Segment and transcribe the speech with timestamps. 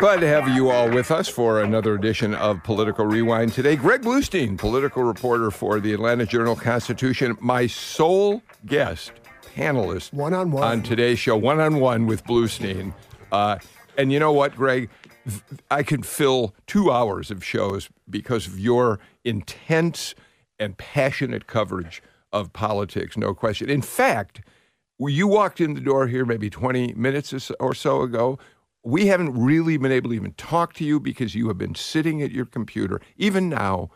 [0.00, 3.76] Glad to have you all with us for another edition of Political Rewind today.
[3.76, 9.12] Greg Bluestein, political reporter for the Atlanta Journal Constitution, my sole guest,
[9.54, 12.94] panelist one on one on today's show, one on one with Bluestein.
[13.30, 13.58] Uh,
[13.98, 14.88] and you know what, Greg?
[15.70, 20.14] I could fill two hours of shows because of your intense
[20.58, 23.68] and passionate coverage of politics, no question.
[23.68, 24.40] In fact,
[24.98, 28.38] you walked in the door here maybe 20 minutes or so ago
[28.82, 32.22] we haven't really been able to even talk to you because you have been sitting
[32.22, 33.90] at your computer, even now,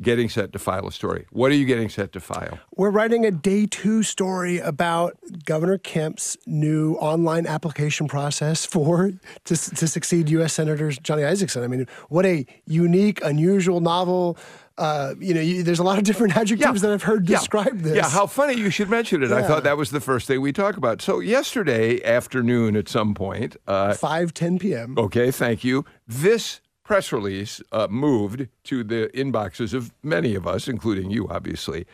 [0.00, 1.26] getting set to file a story.
[1.30, 2.58] What are you getting set to file?
[2.76, 9.10] We're writing a day two story about Governor Kemp's new online application process for
[9.44, 10.54] to, to succeed U.S.
[10.54, 11.64] Senator Johnny Isakson.
[11.64, 14.38] I mean, what a unique, unusual, novel
[14.78, 16.88] uh, you know, you, there's a lot of different adjectives yeah.
[16.88, 17.82] that I've heard describe yeah.
[17.82, 17.96] this.
[17.96, 19.30] Yeah, how funny you should mention it.
[19.30, 19.36] Yeah.
[19.36, 21.00] I thought that was the first thing we talk about.
[21.00, 24.94] So yesterday afternoon at some point, uh, 5, 10 p.m.
[24.98, 25.84] Okay, thank you.
[26.06, 31.86] This press release uh, moved to the inboxes of many of us, including you, obviously.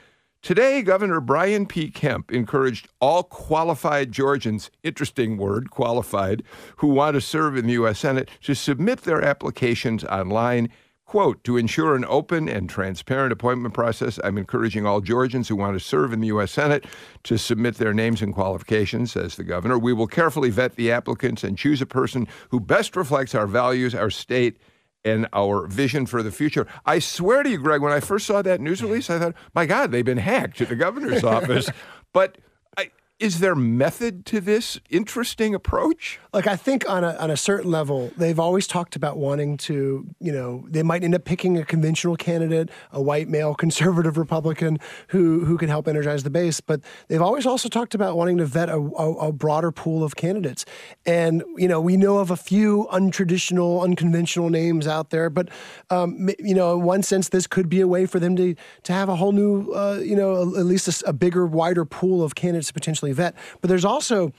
[0.42, 1.88] Today, Governor Brian P.
[1.88, 6.42] Kemp encouraged all qualified Georgians, interesting word, qualified,
[6.78, 8.00] who want to serve in the U.S.
[8.00, 10.68] Senate to submit their applications online
[11.12, 15.78] Quote, to ensure an open and transparent appointment process, I'm encouraging all Georgians who want
[15.78, 16.52] to serve in the U.S.
[16.52, 16.86] Senate
[17.24, 19.78] to submit their names and qualifications, says the governor.
[19.78, 23.94] We will carefully vet the applicants and choose a person who best reflects our values,
[23.94, 24.56] our state,
[25.04, 26.66] and our vision for the future.
[26.86, 29.66] I swear to you, Greg, when I first saw that news release, I thought, my
[29.66, 31.68] God, they've been hacked at the governor's office.
[32.14, 32.38] But
[33.22, 36.18] is there method to this interesting approach?
[36.32, 40.08] Like I think on a on a certain level, they've always talked about wanting to,
[40.18, 44.80] you know, they might end up picking a conventional candidate, a white male conservative Republican
[45.08, 46.60] who who can help energize the base.
[46.60, 50.16] But they've always also talked about wanting to vet a, a, a broader pool of
[50.16, 50.64] candidates.
[51.06, 55.30] And you know, we know of a few untraditional, unconventional names out there.
[55.30, 55.48] But
[55.90, 58.92] um, you know, in one sense, this could be a way for them to to
[58.92, 62.34] have a whole new, uh, you know, at least a, a bigger, wider pool of
[62.34, 63.34] candidates potentially vet.
[63.60, 64.32] But there's also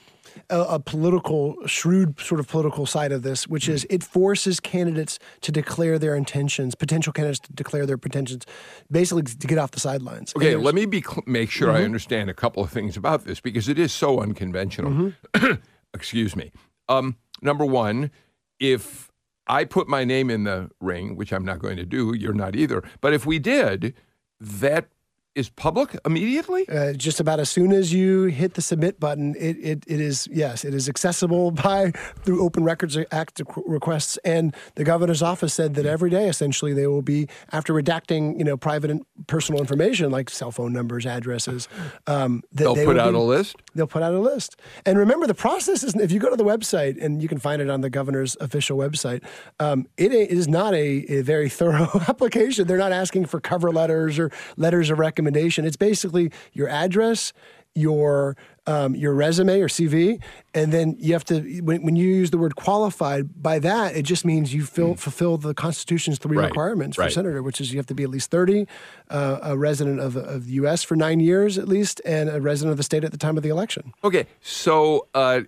[0.50, 5.18] a, a, political, shrewd sort of political side of this, which is it forces candidates
[5.42, 8.44] to declare their intentions, potential candidates to declare their intentions,
[8.90, 10.32] basically to get off the sidelines.
[10.36, 11.78] Okay, let me be cl- make sure mm-hmm.
[11.78, 15.12] I understand a couple of things about this because it is so unconventional.
[15.34, 15.52] Mm-hmm.
[15.94, 16.50] Excuse me.
[16.88, 18.10] Um, number one,
[18.58, 19.10] if
[19.46, 22.56] I put my name in the ring, which I'm not going to do, you're not
[22.56, 22.82] either.
[23.00, 23.94] But if we did,
[24.40, 24.88] that
[25.34, 26.68] is public immediately?
[26.68, 30.28] Uh, just about as soon as you hit the submit button, it, it, it is,
[30.30, 31.90] yes, it is accessible by
[32.24, 34.16] through Open Records Act requests.
[34.24, 38.44] And the governor's office said that every day, essentially, they will be, after redacting, you
[38.44, 41.68] know, private and personal information like cell phone numbers, addresses,
[42.06, 43.56] um, they'll they put out be, a list?
[43.74, 44.56] They'll put out a list.
[44.86, 47.60] And remember, the process is, if you go to the website, and you can find
[47.60, 49.22] it on the governor's official website,
[49.60, 52.66] um, it is not a, a very thorough application.
[52.66, 55.64] They're not asking for cover letters or letters of recommendation recommendation.
[55.64, 57.32] It's basically your address,
[57.74, 58.36] your
[58.66, 60.22] um, your resume or CV,
[60.54, 63.42] and then you have to when, when, you use the word qualified.
[63.42, 64.98] By that, it just means you fill, mm.
[64.98, 66.46] fulfill the Constitution's three right.
[66.46, 67.12] requirements for right.
[67.12, 68.66] senator, which is you have to be at least thirty,
[69.10, 70.82] uh, a resident of, of the U.S.
[70.82, 73.42] for nine years at least, and a resident of the state at the time of
[73.42, 73.92] the election.
[74.02, 75.08] Okay, so.
[75.14, 75.42] Uh,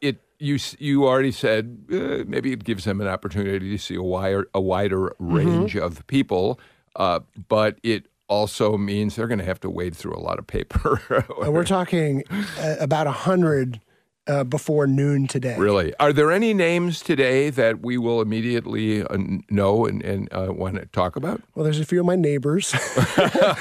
[0.00, 4.02] it you you already said uh, maybe it gives them an opportunity to see a
[4.02, 5.32] wider a wider mm-hmm.
[5.34, 5.84] range mm-hmm.
[5.84, 6.58] of people,
[6.96, 10.46] uh, but it also means they're going to have to wade through a lot of
[10.46, 11.02] paper.
[11.50, 13.80] we're talking uh, about a hundred
[14.26, 15.56] uh, before noon today.
[15.58, 15.92] Really?
[15.98, 19.18] Are there any names today that we will immediately uh,
[19.50, 21.42] know and, and uh, want to talk about?
[21.54, 22.72] Well, there's a few of my neighbors.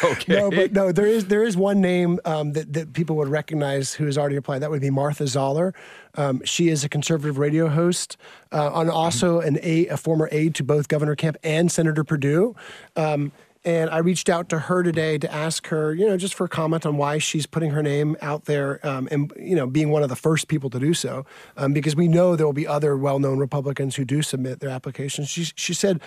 [0.03, 0.25] okay.
[0.39, 3.93] No, but no, there is there is one name um, that that people would recognize
[3.93, 4.59] who has already applied.
[4.59, 5.73] That would be Martha Zoller.
[6.15, 8.15] Um, she is a conservative radio host,
[8.51, 12.55] uh, and also an a, a former aide to both Governor Kemp and Senator Perdue.
[12.95, 13.31] Um,
[13.65, 16.49] and I reached out to her today to ask her, you know, just for a
[16.49, 20.01] comment on why she's putting her name out there um, and, you know, being one
[20.01, 21.25] of the first people to do so,
[21.57, 24.69] um, because we know there will be other well known Republicans who do submit their
[24.69, 25.29] applications.
[25.29, 25.99] She, she said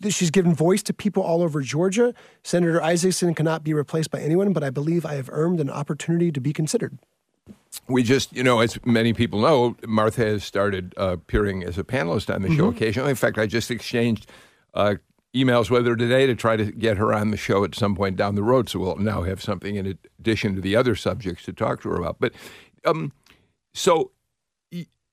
[0.00, 2.14] that she's given voice to people all over Georgia.
[2.44, 6.30] Senator Isakson cannot be replaced by anyone, but I believe I have earned an opportunity
[6.30, 6.96] to be considered.
[7.88, 11.82] We just, you know, as many people know, Martha has started uh, appearing as a
[11.82, 12.56] panelist on the mm-hmm.
[12.56, 13.10] show occasionally.
[13.10, 14.28] In fact, I just exchanged
[14.74, 14.96] uh,
[15.34, 18.16] emails with her today to try to get her on the show at some point
[18.16, 18.68] down the road.
[18.68, 21.96] So we'll now have something in addition to the other subjects to talk to her
[21.96, 22.16] about.
[22.18, 22.32] But
[22.84, 23.12] um,
[23.72, 24.10] so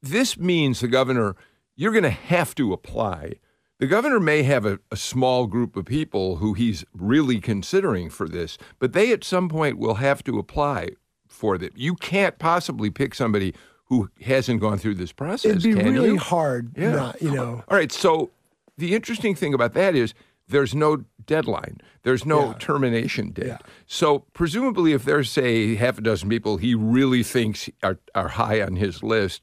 [0.02, 1.36] this means the governor,
[1.76, 3.34] you're going to have to apply.
[3.80, 8.28] The governor may have a, a, small group of people who he's really considering for
[8.28, 10.90] this, but they at some point will have to apply
[11.28, 11.78] for that.
[11.78, 13.54] You can't possibly pick somebody
[13.86, 15.52] who hasn't gone through this process.
[15.52, 16.18] It'd be really you?
[16.18, 16.92] hard, yeah.
[16.92, 17.64] Not, you know.
[17.68, 18.32] All right, so
[18.78, 20.14] the interesting thing about that is
[20.48, 21.82] there's no deadline.
[22.04, 22.54] There's no yeah.
[22.60, 23.48] termination date.
[23.48, 23.58] Yeah.
[23.86, 28.62] So presumably, if there's say half a dozen people he really thinks are, are high
[28.62, 29.42] on his list,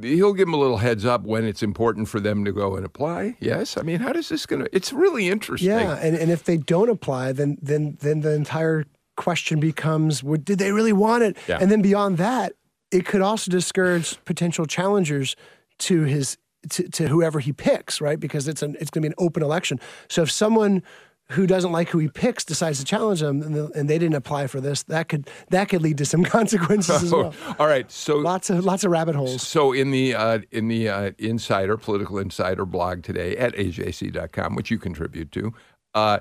[0.00, 2.86] he'll give them a little heads up when it's important for them to go and
[2.86, 3.36] apply.
[3.40, 4.74] Yes, I mean, how does this going to?
[4.74, 5.68] It's really interesting.
[5.68, 8.84] Yeah, and, and if they don't apply, then then then the entire
[9.16, 11.36] question becomes: Did they really want it?
[11.46, 11.58] Yeah.
[11.60, 12.52] And then beyond that,
[12.90, 15.36] it could also discourage potential challengers
[15.80, 16.38] to his
[16.70, 18.18] to, to whoever he picks, right?
[18.18, 19.80] Because it's an it's going to be an open election.
[20.08, 20.82] So if someone
[21.30, 24.14] who doesn't like who he picks decides to challenge him and, the, and, they didn't
[24.14, 27.90] apply for this that could that could lead to some consequences as well all right
[27.90, 31.76] so lots of lots of rabbit holes so in the uh, in the uh, insider
[31.76, 35.52] political insider blog today at ajc.com which you contribute to
[35.94, 36.18] uh,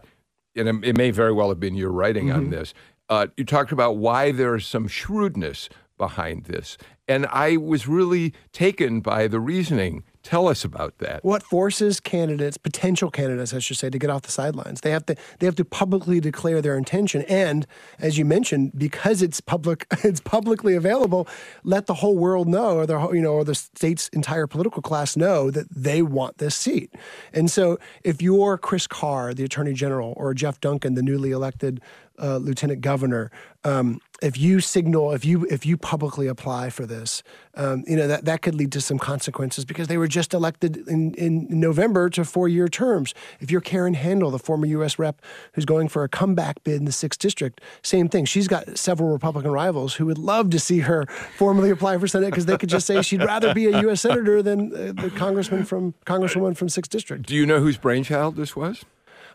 [0.56, 2.38] and it may very well have been your writing mm-hmm.
[2.38, 2.74] on this
[3.10, 9.00] uh, you talked about why there's some shrewdness behind this and i was really taken
[9.00, 11.24] by the reasoning Tell us about that.
[11.24, 14.82] What forces candidates, potential candidates, I should say, to get off the sidelines?
[14.82, 17.66] They have to they have to publicly declare their intention, and
[17.98, 21.30] as you mentioned, because it's public, it's publicly available.
[21.64, 25.16] Let the whole world know, or the you know, or the state's entire political class
[25.16, 26.94] know that they want this seat.
[27.32, 31.80] And so, if you're Chris Carr, the Attorney General, or Jeff Duncan, the newly elected
[32.22, 33.32] uh, lieutenant governor,
[33.64, 37.22] um, if you signal, if you if you publicly apply for this,
[37.56, 40.88] um, you know that that could lead to some consequences because they were just elected
[40.88, 43.14] in, in November to four year terms.
[43.40, 44.98] If you're Karen Handel, the former U.S.
[44.98, 45.22] rep
[45.54, 48.26] who's going for a comeback bid in the sixth district, same thing.
[48.26, 51.06] She's got several Republican rivals who would love to see her
[51.36, 54.02] formally apply for Senate because they could just say she'd rather be a U.S.
[54.02, 57.28] senator than uh, the congressman from congresswoman from sixth district.
[57.28, 58.86] Do you know whose brainchild this was?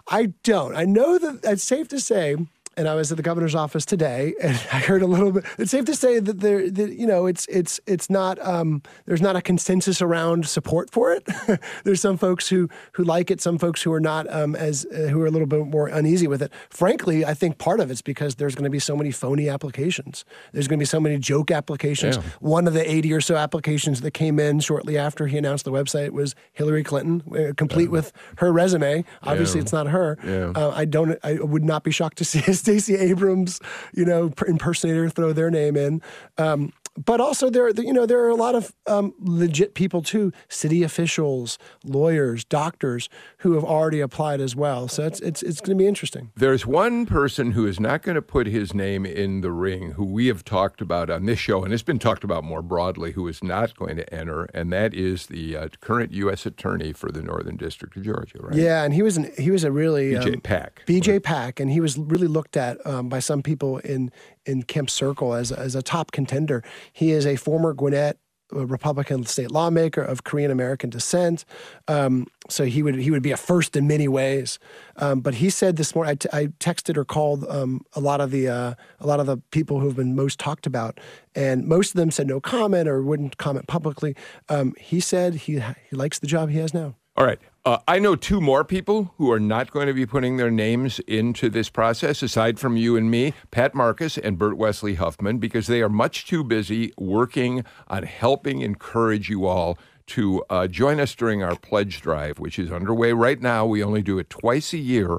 [0.08, 0.74] I don't.
[0.74, 2.36] I know that it's safe to say
[2.76, 5.44] and I was at the governor's office today, and I heard a little bit.
[5.58, 9.22] It's safe to say that there, that, you know, it's it's it's not um, there's
[9.22, 11.26] not a consensus around support for it.
[11.84, 15.08] there's some folks who who like it, some folks who are not um, as uh,
[15.08, 16.52] who are a little bit more uneasy with it.
[16.70, 20.24] Frankly, I think part of it's because there's going to be so many phony applications.
[20.52, 22.16] There's going to be so many joke applications.
[22.16, 22.22] Yeah.
[22.40, 25.72] One of the 80 or so applications that came in shortly after he announced the
[25.72, 27.90] website was Hillary Clinton, uh, complete yeah.
[27.90, 29.04] with her resume.
[29.22, 29.62] Obviously, yeah.
[29.62, 30.18] it's not her.
[30.54, 31.18] Uh, I don't.
[31.22, 33.60] I would not be shocked to see his Stacey Abrams,
[33.92, 36.00] you know, impersonator throw their name in.
[36.38, 40.32] Um, but also there, you know, there are a lot of um, legit people too,
[40.48, 43.08] city officials, lawyers, doctors
[43.38, 44.88] who have already applied as well.
[44.88, 46.30] So it's it's it's going to be interesting.
[46.36, 50.04] There's one person who is not going to put his name in the ring, who
[50.04, 53.26] we have talked about on this show, and it's been talked about more broadly, who
[53.28, 56.44] is not going to enter, and that is the uh, current U.S.
[56.44, 58.38] Attorney for the Northern District of Georgia.
[58.40, 58.56] Right?
[58.56, 60.82] Yeah, and he was an, he was a really BJ um, Pak.
[60.86, 64.10] BJ Pak, and he was really looked at um, by some people in
[64.46, 66.62] in Kemp's circle as, as a top contender.
[66.92, 68.18] He is a former Gwinnett
[68.52, 71.44] Republican state lawmaker of Korean American descent.
[71.88, 74.58] Um, so he would he would be a first in many ways.
[74.96, 78.20] Um, but he said this morning, I, t- I texted or called um, a lot
[78.20, 81.00] of the uh, a lot of the people who have been most talked about,
[81.34, 84.14] and most of them said no comment or wouldn't comment publicly.
[84.48, 86.96] Um, he said he he likes the job he has now.
[87.16, 87.38] All right.
[87.64, 90.98] Uh, I know two more people who are not going to be putting their names
[91.00, 95.68] into this process, aside from you and me, Pat Marcus and Bert Wesley Huffman, because
[95.68, 101.14] they are much too busy working on helping encourage you all to uh, join us
[101.14, 103.64] during our pledge drive, which is underway right now.
[103.66, 105.18] We only do it twice a year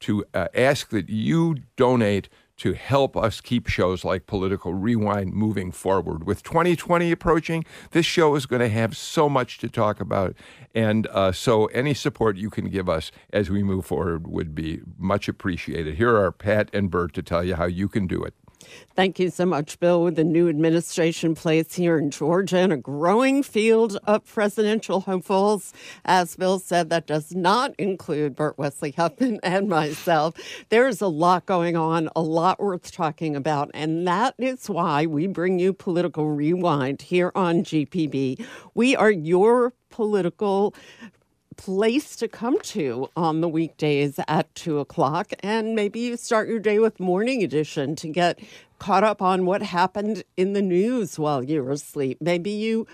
[0.00, 2.28] to uh, ask that you donate
[2.60, 6.24] to help us keep shows like Political Rewind moving forward.
[6.24, 10.34] With 2020 approaching, this show is going to have so much to talk about.
[10.74, 14.82] And uh, so any support you can give us as we move forward would be
[14.98, 15.96] much appreciated.
[15.96, 18.34] Here are Pat and Bert to tell you how you can do it.
[18.94, 20.02] Thank you so much, Bill.
[20.02, 25.72] With the new administration placed here in Georgia and a growing field of presidential hopefuls,
[26.04, 30.34] as Bill said, that does not include Bert Wesley Huffman and myself.
[30.68, 35.26] There's a lot going on, a lot worth talking about, and that is why we
[35.26, 38.44] bring you Political Rewind here on GPB.
[38.74, 40.74] We are your political
[41.60, 45.30] place to come to on the weekdays at two o'clock.
[45.40, 48.40] And maybe you start your day with Morning Edition to get
[48.78, 52.16] caught up on what happened in the news while you were asleep.
[52.18, 52.86] Maybe you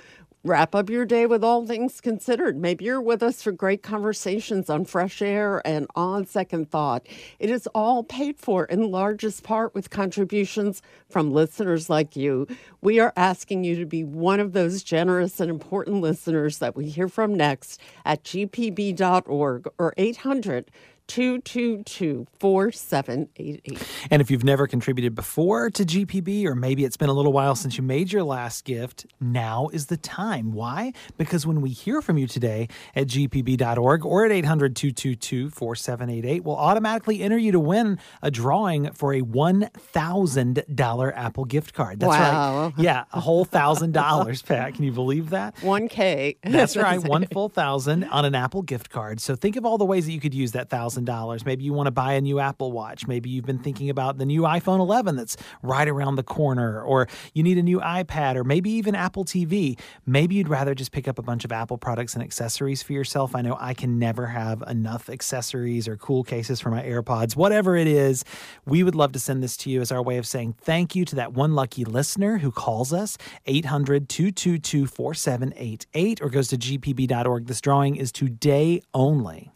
[0.47, 2.57] Wrap up your day with all things considered.
[2.57, 7.05] Maybe you're with us for great conversations on fresh air and on second thought.
[7.41, 12.47] It is all paid for in largest part with contributions from listeners like you.
[12.81, 16.91] We are asking you to be one of those generous and important listeners that we
[16.91, 20.71] hear from next at gpb.org or 800
[21.09, 23.83] 222 4788.
[24.11, 27.55] And if you've never contributed before to GPB, or maybe it's been a little while
[27.55, 30.53] since you made your last gift, now is the time.
[30.53, 30.93] Why?
[31.17, 36.57] Because when we hear from you today at gpb.org or at 800 222 4788, we'll
[36.57, 42.01] automatically enter you to win a drawing for a $1,000 Apple gift card.
[42.01, 42.63] That's wow.
[42.65, 42.73] right.
[42.87, 44.75] Yeah, a whole thousand dollars, Pat.
[44.75, 45.57] Can you believe that?
[45.57, 46.37] 1K.
[46.45, 49.21] That's right, one full thousand on an Apple gift card.
[49.21, 51.47] So think of all the ways that you could use that thousand $1,000.
[51.47, 53.07] Maybe you want to buy a new Apple Watch.
[53.07, 57.09] Maybe you've been thinking about the new iPhone 11 that's right around the corner, or
[57.35, 59.79] you need a new iPad, or maybe even Apple TV.
[60.07, 63.35] Maybe you'd rather just pick up a bunch of Apple products and accessories for yourself.
[63.35, 67.37] I know I can never have enough accessories or cool cases for my AirPods.
[67.37, 68.25] Whatever it is,
[68.65, 71.05] we would love to send this to you as our way of saying thank you
[71.05, 77.47] to that one lucky listener who calls us 800 222 4788 or goes to gpb.org.
[77.47, 79.53] This drawing is today only.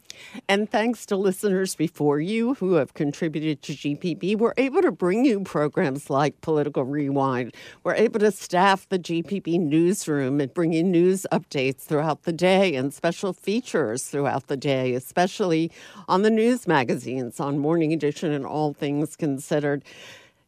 [0.47, 5.25] And thanks to listeners before you who have contributed to GPB, we're able to bring
[5.25, 7.53] you programs like Political Rewind.
[7.83, 12.75] We're able to staff the GPB newsroom and bring you news updates throughout the day
[12.75, 15.71] and special features throughout the day, especially
[16.07, 19.83] on the news magazines on Morning Edition and All Things Considered.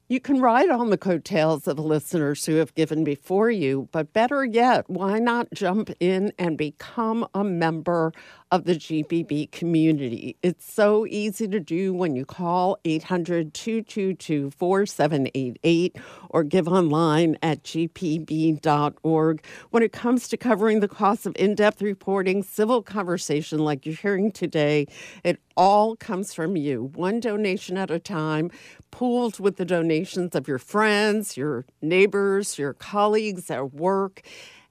[0.10, 4.12] You can ride on the coattails of the listeners who have given before you, but
[4.12, 8.12] better yet, why not jump in and become a member
[8.54, 10.38] of the GPB community?
[10.44, 15.96] It's so easy to do when you call 800 222 4788
[16.30, 19.46] or give online at gpb.org.
[19.72, 23.96] When it comes to covering the cost of in depth reporting, civil conversation like you're
[23.96, 24.86] hearing today,
[25.24, 28.52] it all comes from you, one donation at a time,
[28.92, 34.22] pooled with the donations of your friends, your neighbors, your colleagues at work.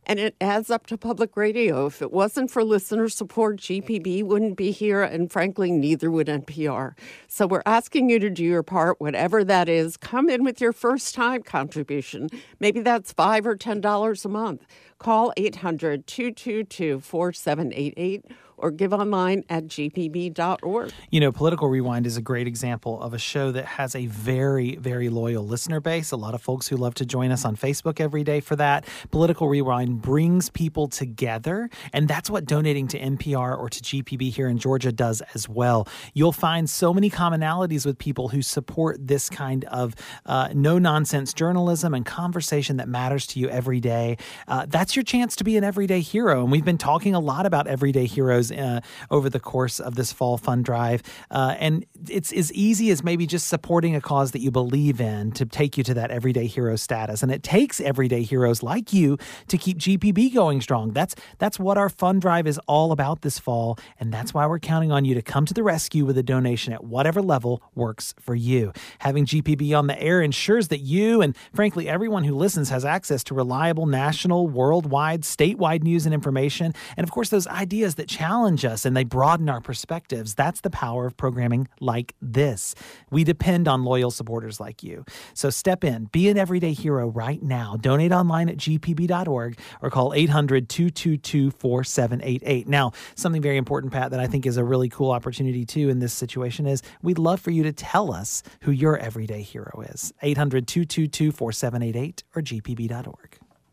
[0.05, 1.87] And it adds up to public radio.
[1.87, 6.95] If it wasn't for listener support, GPB wouldn't be here, and frankly, neither would NPR.
[7.29, 9.97] So we're asking you to do your part, whatever that is.
[9.97, 12.29] Come in with your first time contribution.
[12.59, 14.67] Maybe that's five or ten dollars a month.
[15.03, 18.25] Call 800 222 4788
[18.63, 20.93] or give online at gpb.org.
[21.11, 24.77] You know, Political Rewind is a great example of a show that has a very,
[24.77, 26.13] very loyal listener base.
[26.13, 28.87] A lot of folks who love to join us on Facebook every day for that.
[29.11, 34.47] Political Rewind brings people together, and that's what donating to NPR or to GPB here
[34.47, 35.89] in Georgia does as well.
[36.15, 41.35] You'll find so many commonalities with people who support this kind of uh, no nonsense
[41.35, 44.19] journalism and conversation that matters to you every day.
[44.47, 46.43] Uh, that's your chance to be an everyday hero.
[46.43, 48.81] And we've been talking a lot about everyday heroes uh,
[49.11, 51.03] over the course of this fall fund drive.
[51.31, 55.33] Uh, and it's as easy as maybe just supporting a cause that you believe in
[55.33, 57.23] to take you to that everyday hero status.
[57.23, 59.19] And it takes everyday heroes like you
[59.49, 60.93] to keep GPB going strong.
[60.93, 64.59] That's that's what our fund drive is all about this fall, and that's why we're
[64.59, 68.15] counting on you to come to the rescue with a donation at whatever level works
[68.21, 68.73] for you.
[69.01, 73.25] Having GPB on the air ensures that you and frankly everyone who listens has access
[73.25, 74.49] to reliable national,
[74.83, 79.05] worldwide, statewide news and information, and of course those ideas that challenge us and they
[79.05, 80.35] broaden our perspectives.
[80.35, 82.75] That's the power of programming like this.
[83.11, 85.05] We depend on loyal supporters like you.
[85.35, 87.77] So step in, be an everyday hero right now.
[87.81, 92.69] Donate online at gpb.org or call 800 222 4788.
[92.69, 96.01] Now, something very important, Pat, that I think is a really cool opportunity too in
[96.01, 100.13] this situation is we'd love for you to tell us who your everyday hero is.
[100.23, 103.32] 800 222 4788 or gpb.org.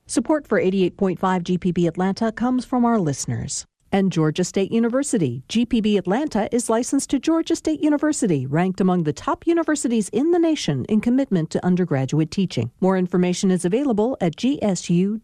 [0.09, 3.67] Support for 88.5 GPB Atlanta comes from our listeners.
[3.91, 5.43] And Georgia State University.
[5.47, 10.39] GPB Atlanta is licensed to Georgia State University, ranked among the top universities in the
[10.39, 12.71] nation in commitment to undergraduate teaching.
[12.81, 15.21] More information is available at gsu.edu.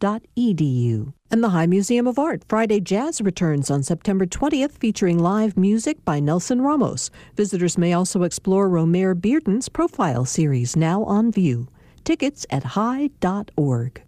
[1.31, 6.05] And the High Museum of Art Friday Jazz returns on September 20th, featuring live music
[6.05, 7.09] by Nelson Ramos.
[7.35, 11.69] Visitors may also explore Romare Bearden's profile series, now on view.
[12.03, 14.04] Tickets at high.org.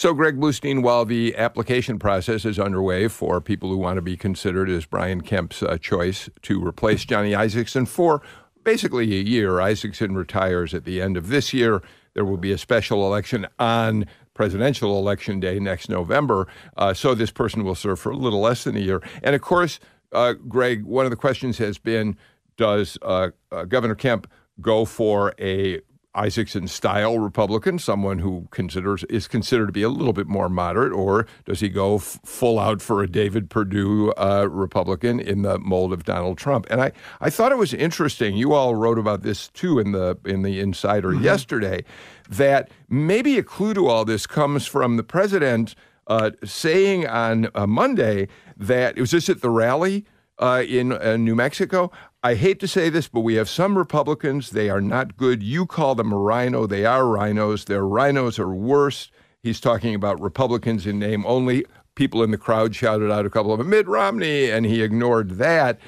[0.00, 4.16] So, Greg Bluestein, while the application process is underway for people who want to be
[4.16, 8.22] considered as Brian Kemp's uh, choice to replace Johnny Isakson for
[8.62, 11.82] basically a year, Isakson retires at the end of this year.
[12.14, 16.46] There will be a special election on presidential election day next November.
[16.76, 19.02] Uh, so, this person will serve for a little less than a year.
[19.24, 19.80] And of course,
[20.12, 22.16] uh, Greg, one of the questions has been
[22.56, 25.80] Does uh, uh, Governor Kemp go for a
[26.16, 30.92] Isakson style Republican, someone who considers is considered to be a little bit more moderate,
[30.92, 35.58] or does he go f- full out for a David Perdue uh, Republican in the
[35.58, 36.66] mold of Donald Trump?
[36.70, 38.36] And I, I thought it was interesting.
[38.36, 41.24] You all wrote about this too in the in the Insider mm-hmm.
[41.24, 41.84] yesterday.
[42.28, 45.74] That maybe a clue to all this comes from the president
[46.08, 50.06] uh, saying on uh, Monday that it was this at the rally
[50.38, 51.90] uh, in uh, New Mexico.
[52.22, 54.50] I hate to say this, but we have some Republicans.
[54.50, 55.40] They are not good.
[55.40, 56.66] You call them a rhino.
[56.66, 57.66] They are rhinos.
[57.66, 59.08] Their rhinos are worse.
[59.40, 61.64] He's talking about Republicans in name only.
[61.94, 65.38] People in the crowd shouted out a couple of them, Mitt Romney, and he ignored
[65.38, 65.78] that.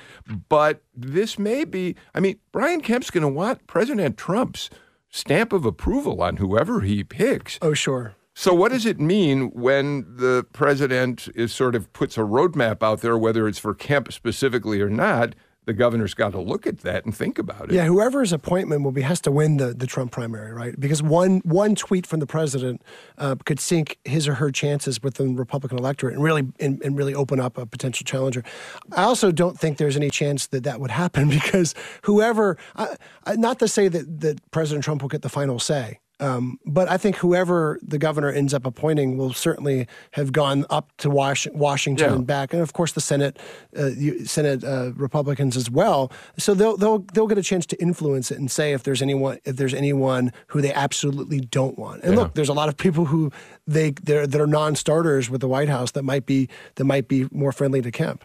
[0.49, 4.71] But this may be, I mean, Brian Kemp's going to want President Trump's
[5.09, 7.59] stamp of approval on whoever he picks.
[7.61, 8.15] Oh, sure.
[8.35, 13.01] So, what does it mean when the president is sort of puts a roadmap out
[13.01, 15.35] there, whether it's for Kemp specifically or not?
[15.67, 17.73] The governor's got to look at that and think about it.
[17.73, 20.79] Yeah, whoever's appointment will be has to win the, the Trump primary, right?
[20.79, 22.83] Because one one tweet from the president
[23.19, 26.97] uh, could sink his or her chances with the Republican electorate and really and, and
[26.97, 28.43] really open up a potential challenger.
[28.97, 32.97] I also don't think there's any chance that that would happen because whoever, uh,
[33.37, 36.97] not to say that that President Trump will get the final say, um, but I
[36.97, 42.09] think whoever the governor ends up appointing will certainly have gone up to Was- Washington
[42.09, 42.15] yeah.
[42.17, 43.39] and back, and of course the Senate,
[43.77, 43.91] uh,
[44.25, 46.13] Senate uh, Republicans as well.
[46.39, 49.39] So they'll they'll they'll get a chance to influence it and say if there's anyone
[49.45, 52.03] if there's anyone who they absolutely don't want.
[52.03, 52.21] And yeah.
[52.21, 53.33] look, there's a lot of people who
[53.67, 57.27] they they're, that are non-starters with the White House that might be that might be
[57.33, 58.25] more friendly to Kemp.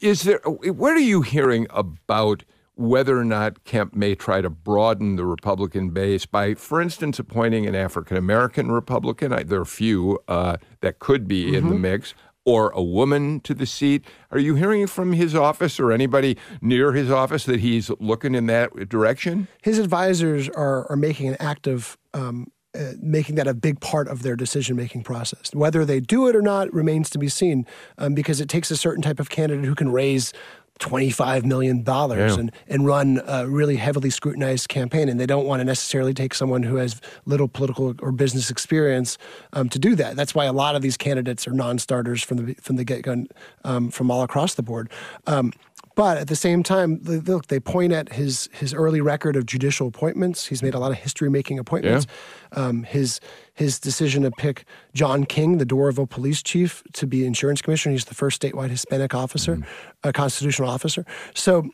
[0.00, 0.38] Is there?
[0.46, 2.44] What are you hearing about?
[2.74, 7.66] Whether or not Kemp may try to broaden the Republican base by, for instance, appointing
[7.66, 9.30] an African American Republican.
[9.46, 11.54] There are a few uh, that could be mm-hmm.
[11.54, 11.82] in the mm-hmm.
[11.82, 12.14] mix.
[12.44, 14.04] Or a woman to the seat.
[14.32, 18.46] Are you hearing from his office or anybody near his office that he's looking in
[18.46, 19.46] that direction?
[19.62, 24.22] His advisors are, are making an active um, uh, making that a big part of
[24.22, 25.50] their decision making process.
[25.52, 27.66] Whether they do it or not remains to be seen
[27.98, 30.32] um, because it takes a certain type of candidate who can raise
[30.82, 32.38] $25 million yeah.
[32.38, 35.08] and, and run a really heavily scrutinized campaign.
[35.08, 39.16] And they don't want to necessarily take someone who has little political or business experience
[39.52, 40.16] um, to do that.
[40.16, 43.02] That's why a lot of these candidates are non starters from the, from the get
[43.02, 43.24] go,
[43.64, 44.90] um, from all across the board.
[45.26, 45.52] Um,
[45.94, 49.86] but at the same time, look, they point at his his early record of judicial
[49.88, 50.46] appointments.
[50.46, 52.06] He's made a lot of history making appointments.
[52.54, 52.64] Yeah.
[52.64, 53.20] Um, his
[53.54, 57.92] his decision to pick John King, the Doraville police chief, to be insurance commissioner.
[57.92, 60.08] He's the first statewide Hispanic officer, mm-hmm.
[60.08, 61.04] a constitutional officer.
[61.34, 61.64] So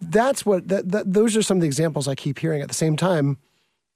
[0.00, 2.62] that's what that, that those are some of the examples I keep hearing.
[2.62, 3.38] At the same time,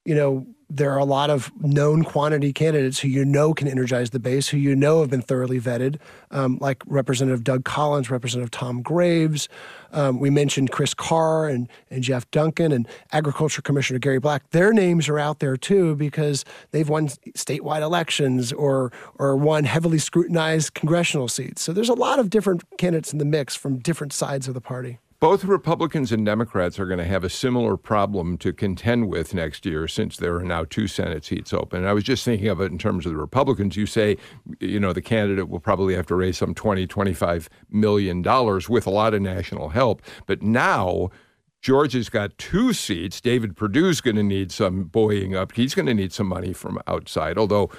[0.04, 4.10] you know, there are a lot of known quantity candidates who you know can energize
[4.10, 5.98] the base, who you know have been thoroughly vetted,
[6.30, 9.50] um, like Representative Doug Collins, Representative Tom Graves.
[9.92, 14.48] Um, we mentioned Chris Carr and, and Jeff Duncan and Agriculture Commissioner Gary Black.
[14.50, 19.98] Their names are out there too because they've won statewide elections or or won heavily
[19.98, 21.60] scrutinized congressional seats.
[21.60, 24.60] So there's a lot of different candidates in the mix from different sides of the
[24.62, 24.98] party.
[25.22, 29.64] Both Republicans and Democrats are going to have a similar problem to contend with next
[29.64, 31.78] year since there are now two Senate seats open.
[31.78, 33.76] And I was just thinking of it in terms of the Republicans.
[33.76, 34.16] You say,
[34.58, 38.84] you know, the candidate will probably have to raise some 20, 25 million dollars with
[38.84, 40.02] a lot of national help.
[40.26, 41.10] But now,
[41.60, 43.20] Georgia's got two seats.
[43.20, 45.52] David Perdue's going to need some buoying up.
[45.52, 47.70] He's going to need some money from outside, although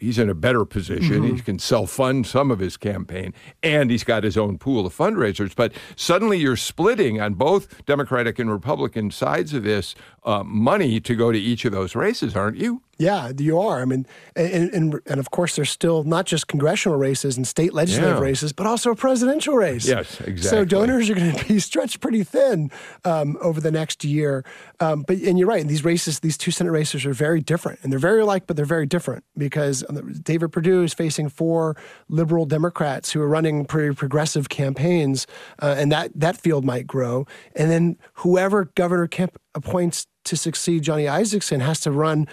[0.00, 1.22] he's in a better position.
[1.22, 1.36] Mm-hmm.
[1.36, 4.96] He can self fund some of his campaign, and he's got his own pool of
[4.96, 5.54] fundraisers.
[5.54, 11.14] But suddenly you're splitting on both Democratic and Republican sides of this uh, money to
[11.14, 12.82] go to each of those races, aren't you?
[13.00, 13.80] Yeah, you are.
[13.80, 17.72] I mean, and, and, and of course, there's still not just congressional races and state
[17.72, 18.22] legislative yeah.
[18.22, 19.88] races, but also a presidential race.
[19.88, 20.42] Yes, exactly.
[20.42, 22.70] So donors are going to be stretched pretty thin
[23.06, 24.44] um, over the next year.
[24.80, 25.66] Um, but and you're right.
[25.66, 28.66] These races, these two Senate races, are very different, and they're very alike, but they're
[28.66, 29.82] very different because
[30.22, 31.76] David Perdue is facing four
[32.10, 35.26] liberal Democrats who are running pretty progressive campaigns,
[35.62, 37.26] uh, and that that field might grow.
[37.56, 42.28] And then whoever Governor Kemp appoints to succeed Johnny Isakson has to run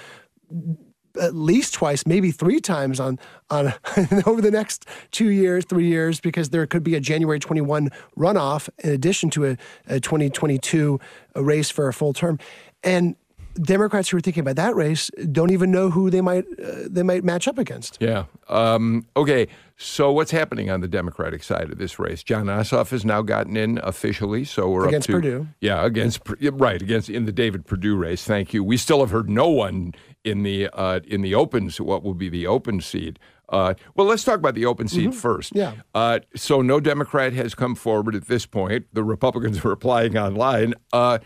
[1.19, 3.73] at least twice, maybe three times on on
[4.25, 8.69] over the next two years, three years, because there could be a January 21 runoff
[8.79, 9.57] in addition to a,
[9.87, 10.99] a 2022
[11.35, 12.39] race for a full term,
[12.83, 13.15] and
[13.61, 17.03] Democrats who are thinking about that race don't even know who they might uh, they
[17.03, 17.97] might match up against.
[17.99, 18.25] Yeah.
[18.49, 19.47] Um, okay.
[19.79, 22.23] So what's happening on the Democratic side of this race?
[22.23, 24.43] Jon Ossoff has now gotten in officially.
[24.43, 25.47] So we're against up to Perdue.
[25.61, 28.23] Yeah, against right against in the David Perdue race.
[28.23, 28.63] Thank you.
[28.63, 29.93] We still have heard no one
[30.27, 31.69] in the uh, in the open.
[31.79, 33.17] What will be the open seat?
[33.49, 35.11] Uh, well, let's talk about the open seat mm-hmm.
[35.11, 35.55] first.
[35.55, 35.75] Yeah.
[35.95, 38.87] Uh, so no Democrat has come forward at this point.
[38.93, 40.73] The Republicans are applying online.
[40.91, 41.19] Uh,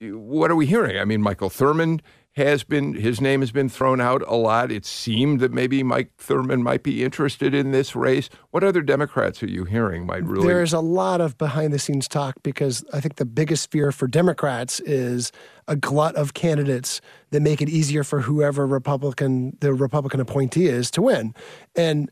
[0.00, 0.98] what are we hearing?
[0.98, 2.00] I mean, Michael Thurmond
[2.36, 4.70] has been his name has been thrown out a lot.
[4.70, 8.28] It seemed that maybe Mike Thurmond might be interested in this race.
[8.50, 10.46] What other Democrats are you hearing might really?
[10.46, 14.06] There's a lot of behind the scenes talk because I think the biggest fear for
[14.06, 15.32] Democrats is
[15.66, 17.00] a glut of candidates
[17.36, 21.34] that make it easier for whoever Republican the Republican appointee is to win,
[21.74, 22.10] and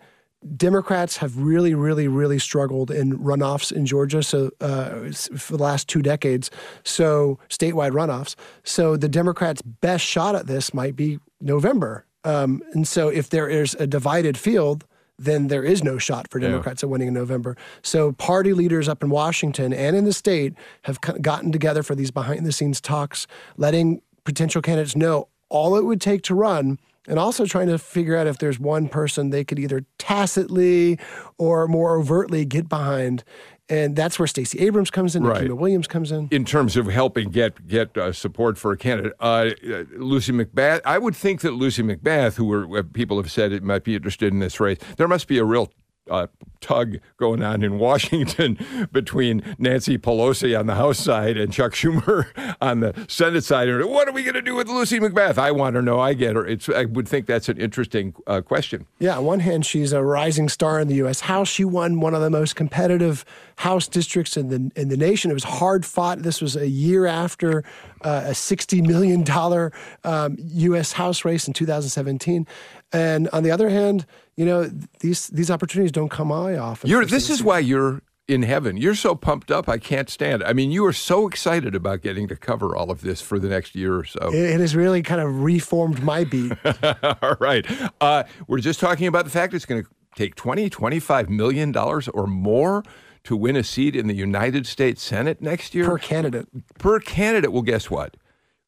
[0.57, 4.23] Democrats have really, really, really struggled in runoffs in Georgia.
[4.23, 6.51] So uh, for the last two decades,
[6.83, 8.35] so statewide runoffs.
[8.63, 12.05] So the Democrats' best shot at this might be November.
[12.25, 14.85] Um, and so if there is a divided field,
[15.19, 16.89] then there is no shot for Democrats yeah.
[16.89, 17.57] at winning in November.
[17.83, 22.11] So party leaders up in Washington and in the state have gotten together for these
[22.11, 27.19] behind the scenes talks, letting potential candidates know all it would take to run and
[27.19, 30.99] also trying to figure out if there's one person they could either tacitly
[31.39, 33.25] or more overtly get behind.
[33.69, 35.43] And that's where Stacey Abrams comes in, right.
[35.43, 36.29] Nikema Williams comes in.
[36.31, 40.83] In terms of helping get get uh, support for a candidate, uh, uh, Lucy McBath.
[40.85, 43.95] I would think that Lucy McBath, who were, uh, people have said it might be
[43.95, 45.71] interested in this race, there must be a real
[46.11, 46.27] uh,
[46.61, 48.59] tug going on in Washington
[48.93, 52.27] between Nancy Pelosi on the House side and Chuck Schumer
[52.61, 53.69] on the Senate side.
[53.85, 55.39] What are we going to do with Lucy McBath?
[55.39, 56.01] I want to know.
[56.01, 56.47] I get her.
[56.47, 58.87] It's, I would think that's an interesting uh, question.
[58.99, 61.21] Yeah, on one hand, she's a rising star in the U.S.
[61.21, 61.49] House.
[61.49, 63.25] She won one of the most competitive
[63.57, 65.31] House districts in the in the nation.
[65.31, 66.21] It was hard fought.
[66.21, 67.63] This was a year after
[68.03, 70.93] uh, a sixty million dollar um, U.S.
[70.93, 72.49] House race in 2017.
[72.93, 74.71] And on the other hand, you know
[75.01, 76.91] these these opportunities don't come eye often.
[76.91, 78.77] You're, this is why you're in heaven.
[78.77, 80.49] You're so pumped up, I can't stand it.
[80.49, 83.49] I mean, you are so excited about getting to cover all of this for the
[83.49, 84.31] next year or so.
[84.33, 86.53] It, it has really kind of reformed my beat.
[87.23, 87.67] all right.
[88.01, 92.09] Uh, we're just talking about the fact it's going to take 20, 25 million dollars
[92.09, 92.83] or more
[93.25, 95.87] to win a seat in the United States Senate next year.
[95.87, 96.47] Per candidate.
[96.79, 97.53] Per candidate.
[97.53, 98.17] Well, guess what?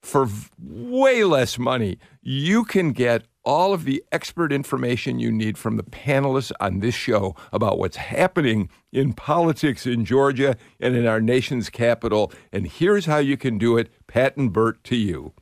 [0.02, 5.76] For way less money, you can get all of the expert information you need from
[5.76, 11.20] the panelists on this show about what's happening in politics in Georgia and in our
[11.20, 12.32] nation's capital.
[12.52, 15.32] And here's how you can do it Pat and Bert to you.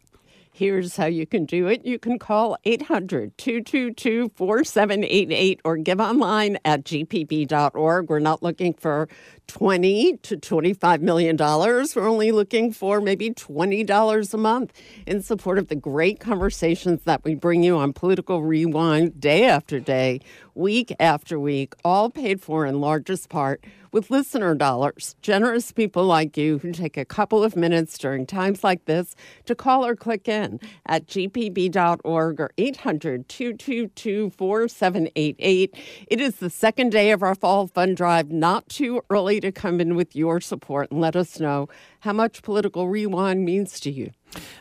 [0.57, 1.85] Here's how you can do it.
[1.85, 8.09] You can call 800 222 4788 or give online at gpb.org.
[8.09, 9.09] We're not looking for
[9.47, 11.95] 20 to 25 million dollars.
[11.95, 14.73] We're only looking for maybe $20 a month
[15.07, 19.79] in support of the great conversations that we bring you on Political Rewind day after
[19.79, 20.21] day,
[20.55, 25.15] week after week, all paid for in largest part with listener dollars.
[25.23, 29.55] Generous people like you who take a couple of minutes during times like this to
[29.55, 35.77] call or click in at gpb.org or 800 222 4788.
[36.09, 39.81] It is the second day of our fall fund drive, not too early to come
[39.81, 41.69] in with your support and let us know
[42.05, 44.11] how much political rewind means to you.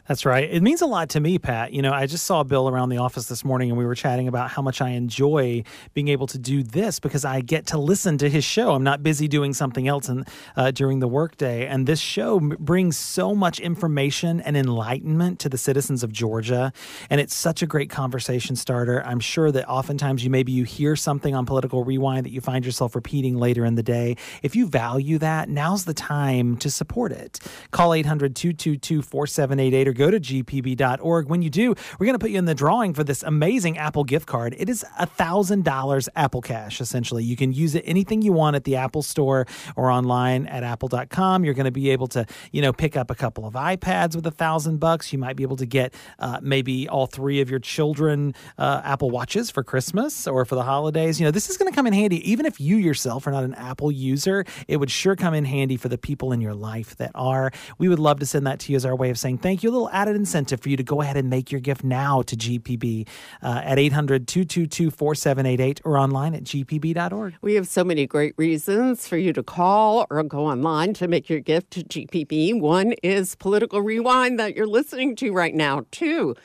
[0.07, 0.49] That's right.
[0.49, 1.73] It means a lot to me, Pat.
[1.73, 4.27] You know, I just saw Bill around the office this morning and we were chatting
[4.27, 8.17] about how much I enjoy being able to do this because I get to listen
[8.19, 8.73] to his show.
[8.73, 10.25] I'm not busy doing something else in,
[10.55, 11.65] uh, during the workday.
[11.65, 16.73] And this show brings so much information and enlightenment to the citizens of Georgia.
[17.09, 19.03] And it's such a great conversation starter.
[19.05, 22.65] I'm sure that oftentimes you maybe you hear something on Political Rewind that you find
[22.65, 24.17] yourself repeating later in the day.
[24.43, 27.32] If you value that, now's the time to support it.
[27.71, 31.27] Call 800 222 4788 or go to gpb.org.
[31.27, 34.03] When you do, we're going to put you in the drawing for this amazing Apple
[34.03, 34.55] gift card.
[34.57, 37.23] It is $1,000 Apple Cash, essentially.
[37.23, 41.43] You can use it anything you want at the Apple Store or online at apple.com.
[41.43, 44.25] You're going to be able to, you know, pick up a couple of iPads with
[44.27, 45.11] a thousand bucks.
[45.13, 49.09] You might be able to get uh, maybe all three of your children uh, Apple
[49.09, 51.19] Watches for Christmas or for the holidays.
[51.19, 52.29] You know, this is going to come in handy.
[52.29, 55.77] Even if you yourself are not an Apple user, it would sure come in handy
[55.77, 57.51] for the people in your life that are.
[57.77, 59.69] We would love to send that to you as our way of saying thank you.
[59.69, 62.35] A little added incentive for you to go ahead and make your gift now to
[62.35, 63.07] GPB
[63.41, 67.35] uh, at 800 222 4788 or online at gpb.org.
[67.41, 71.29] We have so many great reasons for you to call or go online to make
[71.29, 72.59] your gift to GPB.
[72.59, 75.85] One is Political Rewind that you're listening to right now.
[75.91, 76.35] Two,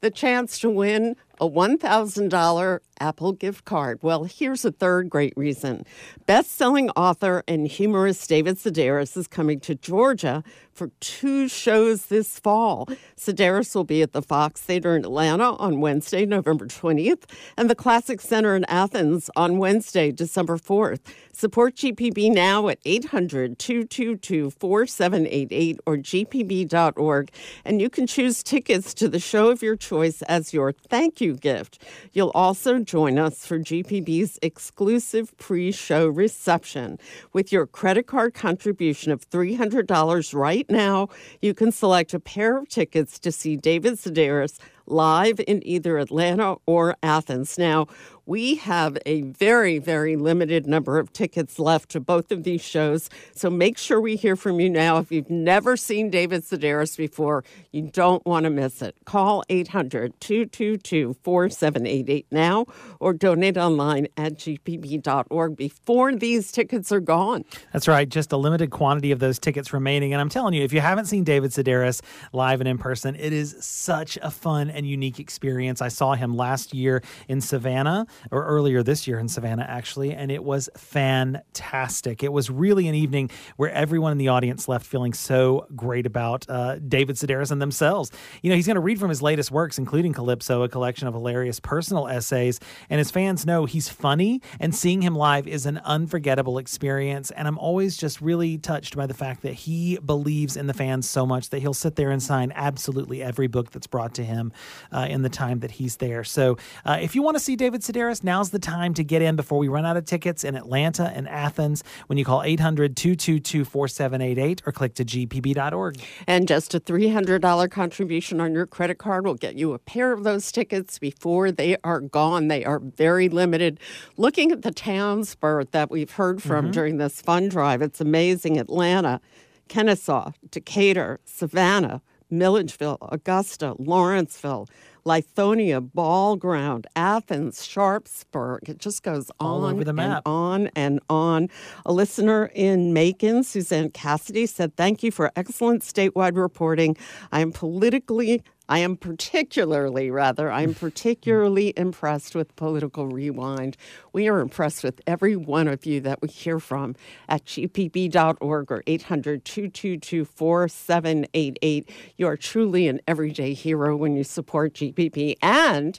[0.00, 3.98] the chance to win a $1,000 Apple gift card.
[4.02, 5.84] Well, here's a third great reason.
[6.26, 10.42] Best selling author and humorist David Sedaris is coming to Georgia
[10.78, 12.88] for two shows this fall.
[13.16, 17.24] Sedaris will be at the Fox Theater in Atlanta on Wednesday, November 20th,
[17.56, 21.00] and the Classic Center in Athens on Wednesday, December 4th.
[21.32, 27.30] Support GPB now at 800 222 4788 or gpb.org,
[27.64, 31.34] and you can choose tickets to the show of your choice as your thank you
[31.34, 31.82] gift.
[32.12, 36.98] You'll also join us for GPB's exclusive pre show reception.
[37.34, 41.08] With your credit card contribution of $300 right now,
[41.42, 46.56] you can select a pair of tickets to see David Sedaris live in either Atlanta
[46.64, 47.58] or Athens.
[47.58, 47.88] Now,
[48.28, 53.08] we have a very, very limited number of tickets left to both of these shows.
[53.32, 54.98] So make sure we hear from you now.
[54.98, 58.94] If you've never seen David Sedaris before, you don't want to miss it.
[59.06, 62.66] Call 800 222 4788 now
[63.00, 67.46] or donate online at gpb.org before these tickets are gone.
[67.72, 68.06] That's right.
[68.06, 70.12] Just a limited quantity of those tickets remaining.
[70.12, 72.02] And I'm telling you, if you haven't seen David Sedaris
[72.34, 75.80] live and in person, it is such a fun and unique experience.
[75.80, 80.30] I saw him last year in Savannah or earlier this year in Savannah, actually, and
[80.30, 82.22] it was fantastic.
[82.22, 86.48] It was really an evening where everyone in the audience left feeling so great about
[86.48, 88.10] uh, David Sedaris and themselves.
[88.42, 91.14] You know, he's going to read from his latest works, including Calypso, a collection of
[91.14, 95.78] hilarious personal essays, and his fans know he's funny, and seeing him live is an
[95.84, 97.30] unforgettable experience.
[97.30, 101.08] And I'm always just really touched by the fact that he believes in the fans
[101.08, 104.52] so much that he'll sit there and sign absolutely every book that's brought to him
[104.92, 106.24] uh, in the time that he's there.
[106.24, 109.36] So uh, if you want to see David Sedaris, now's the time to get in
[109.36, 113.64] before we run out of tickets in Atlanta and Athens when you call 800 222
[113.64, 116.00] 4788 or click to gpb.org.
[116.26, 120.24] And just a $300 contribution on your credit card will get you a pair of
[120.24, 122.48] those tickets before they are gone.
[122.48, 123.78] They are very limited.
[124.16, 126.72] Looking at the towns, Bert, that we've heard from mm-hmm.
[126.72, 128.58] during this fund drive, it's amazing.
[128.58, 129.20] Atlanta,
[129.68, 134.68] Kennesaw, Decatur, Savannah, Milledgeville, Augusta, Lawrenceville,
[135.08, 138.68] Lithonia, Ball Ground, Athens, Sharpsburg.
[138.68, 140.22] It just goes All on over the map.
[140.26, 141.48] and on and on.
[141.86, 146.94] A listener in Macon, Suzanne Cassidy, said, Thank you for excellent statewide reporting.
[147.32, 150.78] I am politically I am particularly, rather, I'm mm.
[150.78, 153.76] particularly impressed with Political Rewind.
[154.12, 156.94] We are impressed with every one of you that we hear from
[157.28, 161.90] at gpb.org or 800 222 4788.
[162.16, 165.36] You are truly an everyday hero when you support GPB.
[165.40, 165.98] And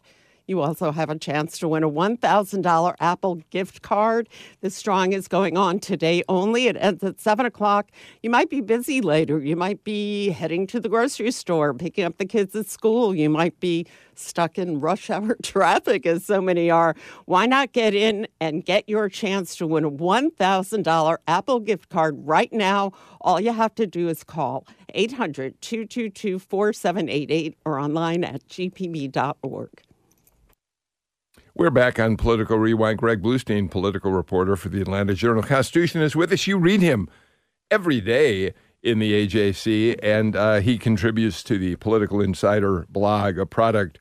[0.50, 4.28] you also have a chance to win a $1,000 Apple gift card.
[4.62, 6.68] This drawing is going on today only.
[6.68, 7.92] It ends at 7 o'clock.
[8.24, 9.40] You might be busy later.
[9.40, 13.14] You might be heading to the grocery store, picking up the kids at school.
[13.14, 13.86] You might be
[14.16, 16.96] stuck in rush hour traffic, as so many are.
[17.26, 22.16] Why not get in and get your chance to win a $1,000 Apple gift card
[22.26, 22.92] right now?
[23.22, 29.70] All you have to do is call 800 222 4788 or online at gpb.org.
[31.60, 33.00] We're back on Political Rewind.
[33.00, 36.48] Greg Bluestein, political reporter for the Atlanta Journal Constitution, is with us.
[36.48, 37.10] You read him
[37.70, 43.46] every day in the AJC, and uh, he contributes to the Political Insider blog, a
[43.46, 44.00] product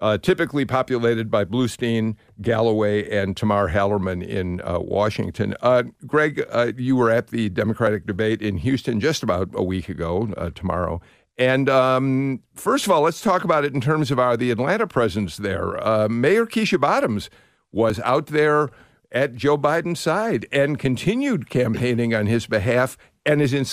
[0.00, 5.56] uh, typically populated by Bluestein, Galloway, and Tamar Hallerman in uh, Washington.
[5.60, 9.88] Uh, Greg, uh, you were at the Democratic debate in Houston just about a week
[9.88, 11.00] ago, uh, tomorrow,
[11.42, 14.86] and um, first of all, let's talk about it in terms of our the Atlanta
[14.86, 15.84] presence there.
[15.84, 17.30] Uh, Mayor Keisha Bottoms
[17.72, 18.70] was out there
[19.10, 23.66] at Joe Biden's side and continued campaigning on his behalf and is in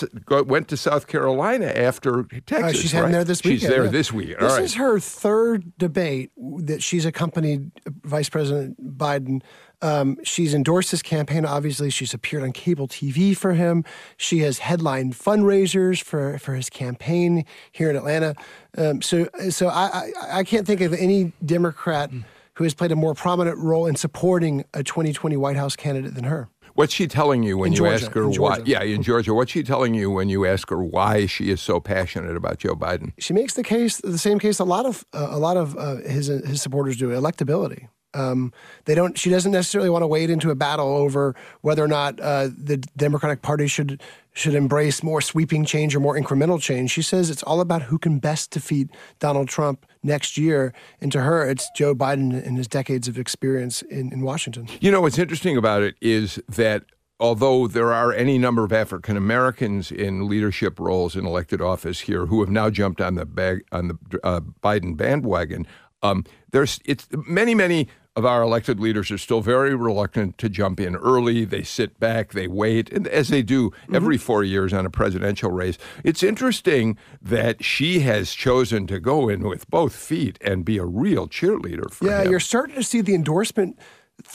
[0.47, 2.63] went to South Carolina after Texas.
[2.63, 3.11] Uh, she's right?
[3.11, 3.59] there this week.
[3.59, 3.91] She's there yeah.
[3.91, 4.35] this week.
[4.41, 4.63] All this right.
[4.63, 7.71] is her third debate that she's accompanied
[8.03, 9.41] Vice President Biden
[9.81, 11.45] um, she's endorsed his campaign.
[11.45, 13.83] Obviously, she's appeared on cable TV for him.
[14.17, 18.35] She has headlined fundraisers for, for his campaign here in Atlanta.
[18.77, 22.11] Um, so, so I, I, I can't think of any Democrat
[22.55, 26.25] who has played a more prominent role in supporting a 2020 White House candidate than
[26.25, 26.49] her.
[26.73, 28.61] What's she telling you when in you Georgia, ask her why?
[28.65, 29.33] Yeah, in Georgia.
[29.33, 32.75] What's she telling you when you ask her why she is so passionate about Joe
[32.75, 33.11] Biden?
[33.19, 35.95] She makes the case, the same case a lot of uh, a lot of uh,
[35.97, 37.87] his his supporters do: electability.
[38.13, 38.51] Um,
[38.85, 39.17] they don't.
[39.17, 42.77] She doesn't necessarily want to wade into a battle over whether or not uh, the
[42.97, 44.01] Democratic Party should
[44.33, 46.91] should embrace more sweeping change or more incremental change.
[46.91, 50.73] She says it's all about who can best defeat Donald Trump next year.
[51.01, 54.67] And to her, it's Joe Biden and his decades of experience in, in Washington.
[54.79, 56.85] You know what's interesting about it is that
[57.19, 62.27] although there are any number of African Americans in leadership roles in elected office here
[62.27, 65.67] who have now jumped on the bag, on the uh, Biden bandwagon,
[66.01, 70.79] um, there's it's many many of our elected leaders are still very reluctant to jump
[70.79, 71.45] in early.
[71.45, 73.95] They sit back, they wait, and as they do mm-hmm.
[73.95, 75.77] every four years on a presidential race.
[76.03, 80.85] It's interesting that she has chosen to go in with both feet and be a
[80.85, 82.31] real cheerleader for yeah, him.
[82.31, 83.79] you're starting to see the endorsement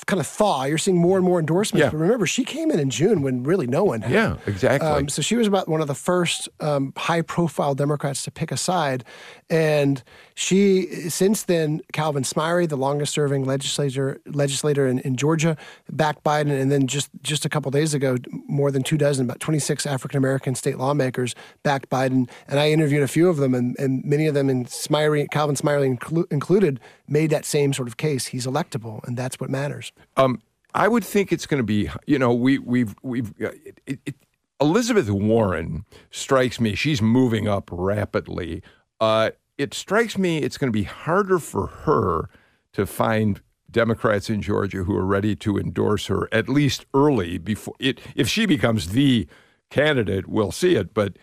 [0.07, 0.65] kind of thaw.
[0.65, 1.85] You're seeing more and more endorsements.
[1.85, 1.91] Yeah.
[1.91, 4.13] But remember, she came in in June when really no one had.
[4.13, 4.89] Yeah, exactly.
[4.89, 8.51] Um, so she was about one of the first um, high profile Democrats to pick
[8.53, 9.05] a side.
[9.51, 10.03] And
[10.35, 15.57] she since then Calvin Smyre, the longest serving legislator legislator in, in Georgia,
[15.91, 18.17] backed Biden, and then just just a couple days ago,
[18.49, 23.03] more than two dozen, about 26 African American state lawmakers backed Biden, and I interviewed
[23.03, 26.81] a few of them, and, and many of them, and Smyre, Calvin Smyre inclu- included,
[27.09, 28.27] made that same sort of case.
[28.27, 29.93] He's electable, and that's what matters.
[30.17, 30.43] Um,
[30.75, 33.51] I would think it's going to be, you know, we we've we've uh,
[33.87, 34.15] it, it,
[34.61, 36.75] Elizabeth Warren strikes me.
[36.75, 38.63] She's moving up rapidly.
[39.01, 42.29] Uh, it strikes me it's going to be harder for her
[42.73, 43.41] to find
[43.71, 48.01] Democrats in Georgia who are ready to endorse her at least early before it.
[48.15, 49.27] If she becomes the
[49.71, 50.95] candidate, we'll see it.
[50.95, 51.19] But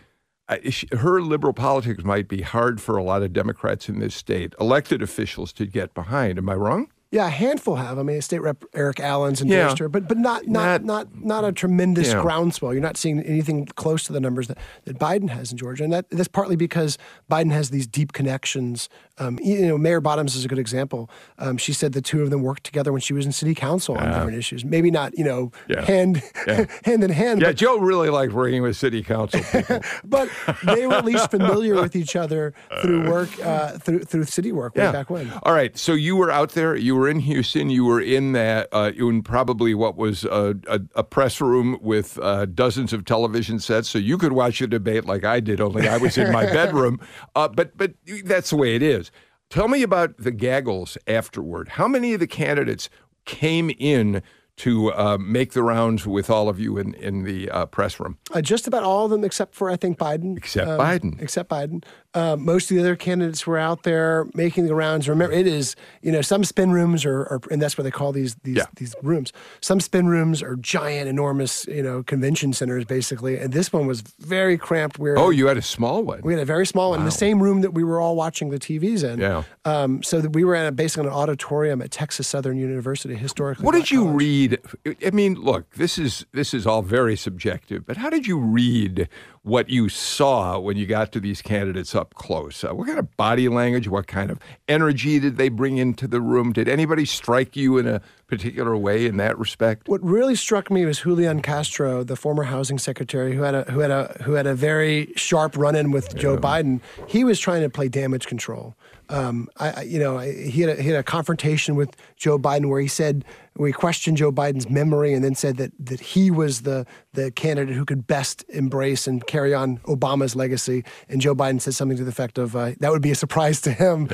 [0.92, 5.02] her liberal politics might be hard for a lot of Democrats in this state, elected
[5.02, 6.38] officials, to get behind.
[6.38, 6.90] Am I wrong?
[7.12, 7.98] Yeah, a handful have.
[7.98, 9.84] I mean, State Rep Erick Allen's endorsed Yeah.
[9.84, 12.22] her, but but not not Not- not not a tremendous Yeah.
[12.22, 12.72] groundswell.
[12.72, 15.92] You're not seeing anything close to the numbers that, that Biden has in Georgia, and
[15.92, 16.96] that that's partly because
[17.30, 18.88] Biden has these deep connections.
[19.22, 21.08] Um, you know, Mayor Bottoms is a good example.
[21.38, 23.96] Um, she said the two of them worked together when she was in city council
[23.96, 24.64] on different issues.
[24.64, 25.84] Maybe not, you know, Yeah.
[25.84, 26.66] hand Yeah.
[26.84, 29.80] hand in hand, Yeah, but Joe really liked working with city council people.
[30.04, 30.28] but
[30.64, 34.74] they were at least familiar with each other through work, uh, through through city work
[34.74, 35.30] way back when.
[35.44, 35.76] All right.
[35.78, 36.74] So you were out there.
[36.74, 37.70] You were in Houston.
[37.70, 38.68] You were in that.
[38.72, 43.58] Uh, in probably what was a, a, a press room with uh, dozens of television
[43.60, 45.60] sets, so you could watch the debate like I did.
[45.60, 46.98] Only I was in my bedroom.
[47.36, 47.92] Uh, but but
[48.24, 49.11] that's the way it is.
[49.52, 51.68] Tell me about the gaggles afterward.
[51.68, 52.88] How many of the candidates
[53.26, 54.22] came in?
[54.56, 58.18] To uh, make the rounds with all of you in in the uh, press room,
[58.34, 60.36] Uh, just about all of them, except for I think Biden.
[60.36, 61.20] Except Um, Biden.
[61.22, 61.82] Except Biden.
[62.14, 65.08] Uh, most of the other candidates were out there making the rounds.
[65.08, 68.12] Remember, it is you know some spin rooms are, are and that's what they call
[68.12, 68.66] these these Yeah.
[68.76, 69.32] these rooms.
[69.60, 74.02] Some spin rooms are giant, enormous you know convention centers basically, and this one was
[74.20, 74.98] very cramped.
[74.98, 76.20] Where oh, you had a small one.
[76.22, 78.50] we had a very small one in the same room that we were all watching
[78.50, 79.18] the TVs in.
[79.20, 79.44] Yeah.
[79.64, 83.64] Um, so that we were at a, basically an auditorium at Texas Southern University, historically.
[83.64, 84.16] What did you college.
[84.16, 84.58] read?
[85.06, 89.08] I mean, look, this is this is all very subjective, but how did you read
[89.44, 92.64] what you saw when you got to these candidates up close?
[92.64, 94.38] Uh, what kind of body language, what kind of
[94.68, 96.52] energy did they bring into the room?
[96.52, 99.88] Did anybody strike you in a particular way in that respect?
[99.88, 103.80] What really struck me was Julian Castro, the former housing secretary, who had a who
[103.80, 106.80] had a who had a very sharp run-in with Joe Biden.
[107.06, 108.74] He was trying to play damage control.
[109.08, 112.38] Um, I, I- you know, I- he had a, he had a confrontation with Joe
[112.38, 113.24] Biden where he said
[113.56, 117.74] we questioned Joe Biden's memory and then said that that he was the the candidate
[117.76, 120.84] who could best embrace and carry on Obama's legacy.
[121.08, 123.60] And Joe Biden said something to the effect of uh, that would be a surprise
[123.62, 124.08] to him.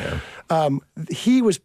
[0.51, 1.61] Um, he was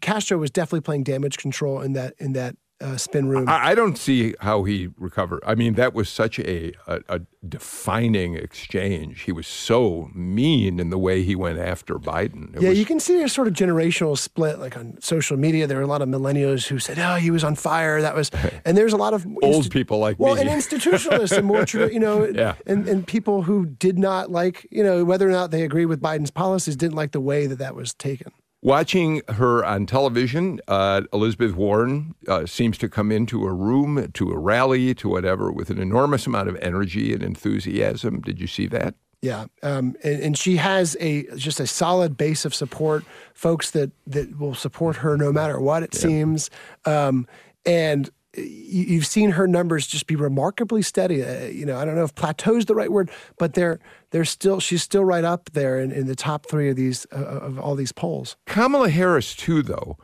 [0.00, 3.48] Castro was definitely playing damage control in that in that uh, spin room.
[3.48, 5.42] I, I don't see how he recovered.
[5.46, 9.22] I mean, that was such a, a, a defining exchange.
[9.22, 12.54] He was so mean in the way he went after Biden.
[12.54, 14.58] It Yeah, was- you can see a sort of generational split.
[14.58, 17.44] Like on social media, there were a lot of millennials who said, "Oh, he was
[17.44, 18.30] on fire." That was,
[18.64, 20.42] and there's a lot of Old people like well, me.
[20.42, 22.54] and institutionalists and more, tradi- you know, Yeah.
[22.66, 26.00] and and people who did not like, you know, whether or not they agree with
[26.00, 28.32] Biden's policies, didn't like the way that that was taken.
[28.66, 34.32] Watching her on television, uh, Elizabeth Warren uh, seems to come into a room, to
[34.32, 38.20] a rally, to whatever, with an enormous amount of energy and enthusiasm.
[38.22, 38.96] Did you see that?
[39.22, 43.92] Yeah, um, and, and she has a just a solid base of support, folks that
[44.08, 46.50] that will support her no matter what it seems,
[46.86, 47.28] um,
[47.64, 51.22] and you've seen her numbers just be remarkably steady.
[51.22, 53.78] Uh, you know, I don't know if plateau is the right word, but they're
[54.10, 57.16] they're still she's still right up there in, in the top three of these uh,
[57.16, 58.36] of all these polls.
[58.46, 59.96] Kamala Harris, too, though.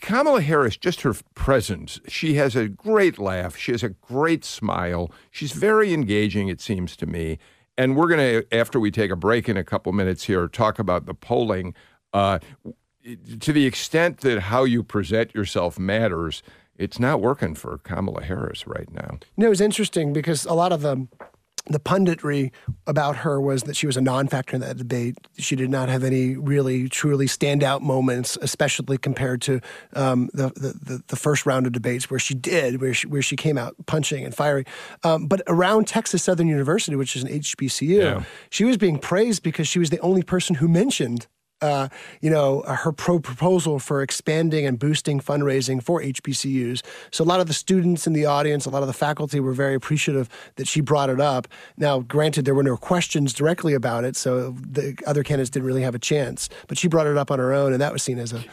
[0.00, 3.56] Kamala Harris, just her presence, she has a great laugh.
[3.56, 5.10] She has a great smile.
[5.30, 7.38] She's very engaging, it seems to me.
[7.78, 10.80] And we're going to, after we take a break in a couple minutes here, talk
[10.80, 11.74] about the polling.
[12.12, 12.40] Uh,
[13.38, 16.42] to the extent that how you present yourself matters,
[16.80, 19.18] it's not working for Kamala Harris right now.
[19.36, 21.06] You know, it was interesting because a lot of the
[21.66, 22.50] the punditry
[22.86, 25.16] about her was that she was a non-factor in that debate.
[25.38, 29.60] She did not have any really truly standout moments, especially compared to
[29.94, 33.36] um, the, the the first round of debates where she did, where she where she
[33.36, 34.64] came out punching and firing.
[35.04, 38.22] Um, but around Texas Southern University, which is an HBCU, Yeah.
[38.48, 41.26] she was being praised because she was the only person who mentioned
[41.60, 41.88] uh,
[42.20, 46.82] you know, her pro proposal for expanding and boosting fundraising for HBCUs.
[47.10, 49.52] So a lot of the students in the audience, a lot of the faculty were
[49.52, 51.48] very appreciative that she brought it up.
[51.76, 55.82] Now, granted, there were no questions directly about it, so the other candidates didn't really
[55.82, 56.48] have a chance.
[56.66, 58.44] But she brought it up on her own, and that was seen as a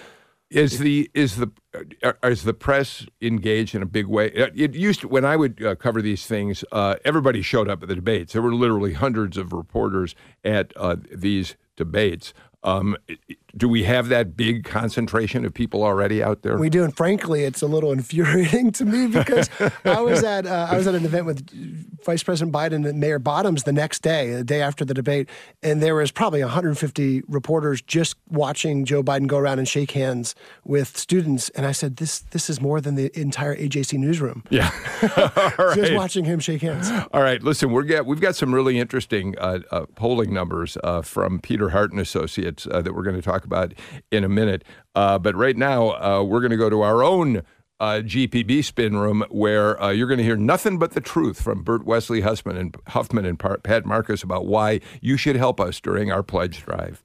[0.50, 1.52] Is the is the
[2.04, 4.32] uh, is the press engaged in a big way?
[4.34, 7.84] Uh, It used to, when I would uh, cover these things, uh, everybody showed up
[7.84, 8.34] at the debates.
[8.34, 12.34] There were literally hundreds of reporters at uh, these debates.
[12.64, 12.98] Um,
[13.56, 16.58] do we have that big concentration of people already out there?
[16.58, 19.50] We do, and frankly, it's a little infuriating to me because
[19.86, 23.20] I was at uh, I was at an event with Vice President Biden and Mayor
[23.20, 25.30] Bottoms the next day, the day after the debate,
[25.64, 30.36] and there was probably 150 reporters just watching Joe Biden go around and shake hands
[30.64, 34.72] with students, and I said, "This this is more than the entire AJC newsroom." Yeah,
[35.76, 36.90] just watching him shake hands.
[37.14, 41.02] All right, listen, we're get, we've got some really interesting uh, uh, polling numbers uh,
[41.02, 43.74] from Peter Hart and Associates uh, that we're going to talk about
[44.12, 44.64] in a minute.
[44.96, 47.44] Uh, but right now, uh, we're going to go to our own
[47.80, 51.64] uh, GPB spin room where uh, you're going to hear nothing but the truth from
[51.64, 56.12] Bert Wesley Huffman and Huffman and Pat Marcus about why you should help us during
[56.12, 57.04] our pledge drive.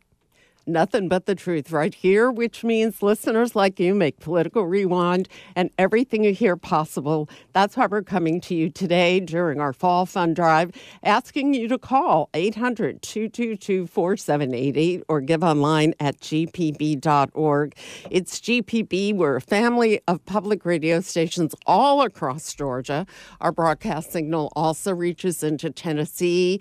[0.67, 5.71] Nothing but the truth right here, which means listeners like you make Political Rewind and
[5.77, 7.29] everything you hear possible.
[7.53, 10.71] That's why we're coming to you today during our Fall Fund Drive,
[11.03, 17.75] asking you to call 800 222 4788 or give online at gpb.org.
[18.11, 19.17] It's GPB.
[19.17, 23.05] We're a family of public radio stations all across Georgia.
[23.41, 26.61] Our broadcast signal also reaches into Tennessee.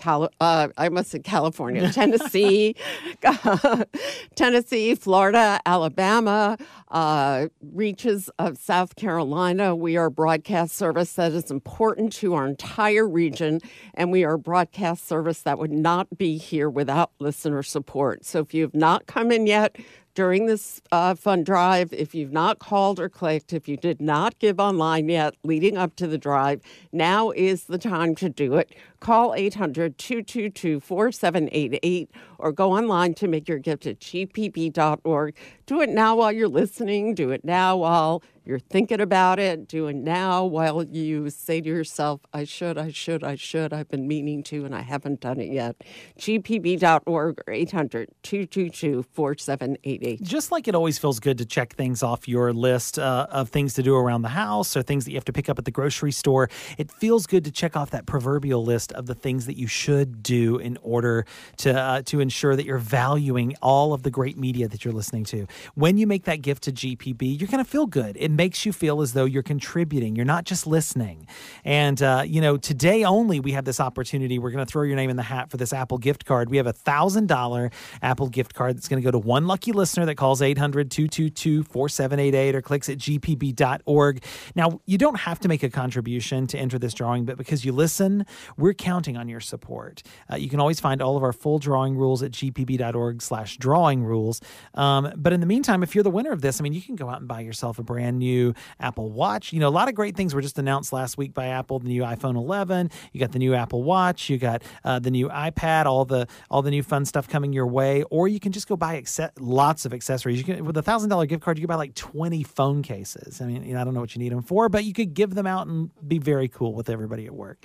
[0.00, 2.74] Cali- uh, I must say California, Tennessee,
[4.34, 6.56] Tennessee, Florida, Alabama,
[6.88, 9.76] uh, reaches of South Carolina.
[9.76, 13.60] We are a broadcast service that is important to our entire region,
[13.94, 18.24] and we are a broadcast service that would not be here without listener support.
[18.24, 19.76] So if you have not come in yet,
[20.14, 21.92] during this uh, fund drive.
[21.92, 25.96] If you've not called or clicked, if you did not give online yet leading up
[25.96, 26.60] to the drive,
[26.92, 28.74] now is the time to do it.
[29.00, 35.36] Call 800 222 4788 or go online to make your gift at gpb.org.
[35.66, 37.14] Do it now while you're listening.
[37.14, 39.68] Do it now while you're thinking about it.
[39.68, 43.72] Do it now while you say to yourself, I should, I should, I should.
[43.72, 45.76] I've been meaning to and I haven't done it yet.
[46.18, 50.22] gpb.org or 800 222 4788.
[50.22, 53.74] Just like it always feels good to check things off your list uh, of things
[53.74, 55.70] to do around the house or things that you have to pick up at the
[55.70, 59.56] grocery store, it feels good to check off that proverbial list of the things that
[59.56, 61.26] you should do in order
[61.58, 65.24] to, uh, to ensure that you're valuing all of the great media that you're listening
[65.24, 65.46] to.
[65.74, 68.16] When you make that gift to GPB, you're going to feel good.
[68.18, 70.16] It makes you feel as though you're contributing.
[70.16, 71.26] You're not just listening.
[71.64, 74.38] And, uh, you know, today only we have this opportunity.
[74.38, 76.50] We're going to throw your name in the hat for this Apple gift card.
[76.50, 77.72] We have a $1,000
[78.02, 81.64] Apple gift card that's going to go to one lucky listener that calls 800 222
[81.64, 84.24] 4788 or clicks at gpb.org.
[84.54, 87.72] Now, you don't have to make a contribution to enter this drawing, but because you
[87.72, 88.26] listen,
[88.56, 90.02] we're counting on your support.
[90.30, 94.04] Uh, you can always find all of our full drawing rules at gpb.org slash drawing
[94.04, 94.40] rules.
[94.74, 96.96] Um, but in the meantime, if you're the winner of this, I mean, you can
[96.96, 99.52] go out and buy yourself a brand new Apple Watch.
[99.52, 101.80] You know, a lot of great things were just announced last week by Apple.
[101.80, 105.28] The new iPhone 11, you got the new Apple Watch, you got uh, the new
[105.28, 108.04] iPad, all the all the new fun stuff coming your way.
[108.10, 109.02] Or you can just go buy
[109.38, 110.38] lots of accessories.
[110.38, 113.40] You can with a thousand dollar gift card, you can buy like 20 phone cases.
[113.40, 115.14] I mean, you know, I don't know what you need them for, but you could
[115.14, 117.64] give them out and be very cool with everybody at work.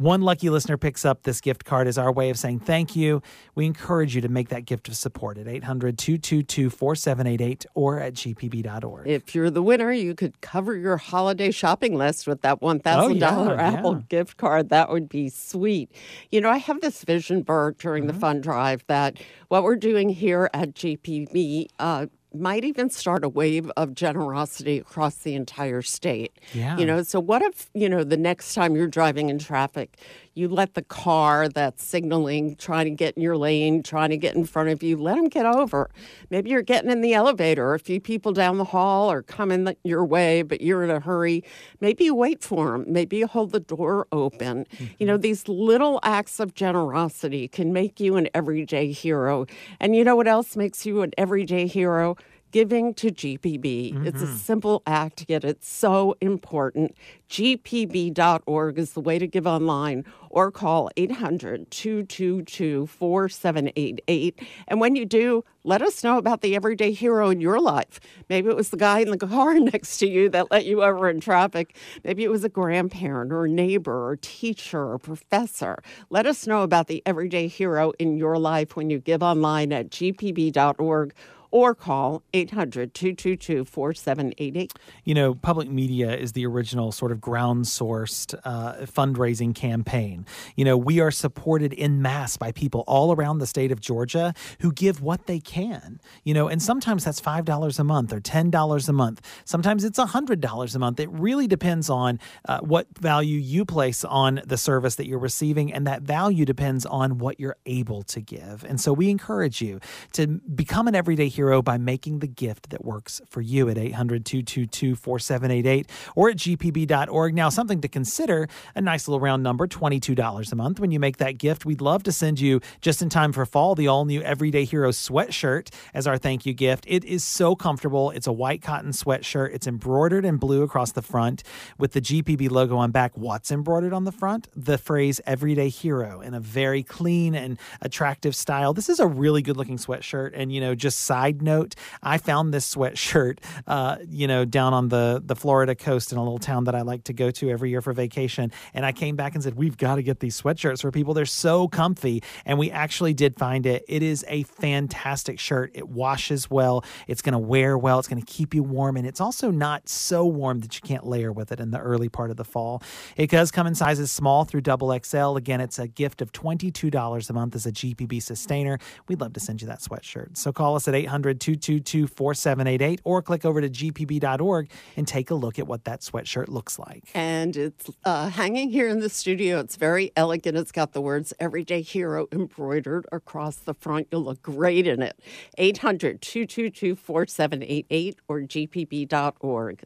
[0.00, 3.20] One lucky listener picks up this gift card as our way of saying thank you.
[3.54, 8.14] We encourage you to make that gift of support at 800 222 4788 or at
[8.14, 9.06] gpb.org.
[9.06, 13.08] If you're the winner, you could cover your holiday shopping list with that $1,000 oh,
[13.08, 14.02] yeah, Apple yeah.
[14.08, 14.70] gift card.
[14.70, 15.92] That would be sweet.
[16.30, 18.14] You know, I have this vision, Bert, during mm-hmm.
[18.14, 23.28] the fund drive that what we're doing here at GPB uh, might even start a
[23.28, 26.32] wave of generosity across the entire state.
[26.52, 26.78] Yeah.
[26.78, 29.98] You know, so what if, you know, the next time you're driving in traffic,
[30.34, 34.34] you let the car that's signaling, trying to get in your lane, trying to get
[34.34, 35.90] in front of you, let them get over.
[36.30, 40.04] Maybe you're getting in the elevator, a few people down the hall are coming your
[40.04, 41.42] way, but you're in a hurry.
[41.80, 42.84] Maybe you wait for them.
[42.86, 44.66] Maybe you hold the door open.
[44.72, 44.84] Mm-hmm.
[44.98, 49.46] You know, these little acts of generosity can make you an everyday hero.
[49.80, 52.16] And you know what else makes you an everyday hero?
[52.50, 53.94] Giving to GPB.
[53.94, 54.06] Mm-hmm.
[54.06, 54.36] It's a mm-hmm.
[54.36, 56.96] simple act, yet it's so important.
[57.28, 64.40] GPB.org is the way to give online or call 800 222 4788.
[64.68, 68.00] And when you do, let us know about the everyday hero in your life.
[68.28, 71.08] Maybe it was the guy in the car next to you that let you over
[71.10, 71.76] in traffic.
[72.02, 75.82] Maybe it was a grandparent or a neighbor or teacher or professor.
[76.08, 79.90] Let us know about the everyday hero in your life when you give online at
[79.90, 81.14] gpb.org
[81.50, 84.72] or call 800 222 4788.
[85.04, 90.26] You know, public media is the original sort of ground sourced uh, fundraising campaign.
[90.56, 94.34] You know, we are supported in mass by people all around the state of Georgia
[94.60, 96.00] who give what they can.
[96.24, 99.20] You know, and sometimes that's $5 a month or $10 a month.
[99.44, 101.00] Sometimes it's $100 a month.
[101.00, 105.72] It really depends on uh, what value you place on the service that you're receiving,
[105.72, 108.64] and that value depends on what you're able to give.
[108.64, 109.80] And so we encourage you
[110.12, 114.24] to become an everyday hero by making the gift that works for you at 800
[114.26, 117.34] 222 4788 or at gpb.org.
[117.34, 120.80] Now, something to consider a nice little round number $22 a month.
[120.80, 123.74] When you make that gift, we'd love to send you just in time for fall
[123.74, 126.84] the all new Everyday Hero sweatshirt as our thank you gift.
[126.86, 128.10] It is so comfortable.
[128.10, 131.42] It's a white cotton sweatshirt, it's embroidered in blue across the front
[131.78, 133.16] with the GPB logo on back.
[133.16, 134.48] What's embroidered on the front?
[134.54, 138.74] The phrase Everyday Hero in a very clean and attractive style.
[138.74, 140.32] This is a really good looking sweatshirt.
[140.34, 141.00] And, you know, just
[141.30, 146.12] side note, I found this sweatshirt, uh, you know, down on the, the Florida coast
[146.12, 148.52] in a little town that I like to go to every year for vacation.
[148.74, 151.14] And I came back and said, we've got to get these sweatshirts for people.
[151.14, 152.22] They're so comfy.
[152.44, 153.84] And we actually did find it.
[153.88, 155.70] It is a fantastic shirt.
[155.74, 156.84] It washes well.
[157.06, 157.98] It's going to wear well.
[157.98, 158.96] It's going to keep you warm.
[158.96, 162.08] And it's also not so warm that you can't layer with it in the early
[162.08, 162.82] part of the fall.
[163.16, 165.36] It does come in sizes small through double XL.
[165.36, 168.78] Again, it's a gift of $22 a month as a GPB sustainer.
[169.08, 170.36] We'd love to send you that sweatshirt.
[170.36, 175.34] So call us at 800 222 4788 or click over to gpb.org and take a
[175.34, 177.10] look at what that sweatshirt looks like.
[177.14, 179.60] And it's uh, hanging here in the studio.
[179.60, 180.56] It's very elegant.
[180.56, 184.08] It's got the words Everyday Hero embroidered across the front.
[184.10, 185.20] You'll look great in it.
[185.58, 189.84] 800 222 4788 or gpb.org.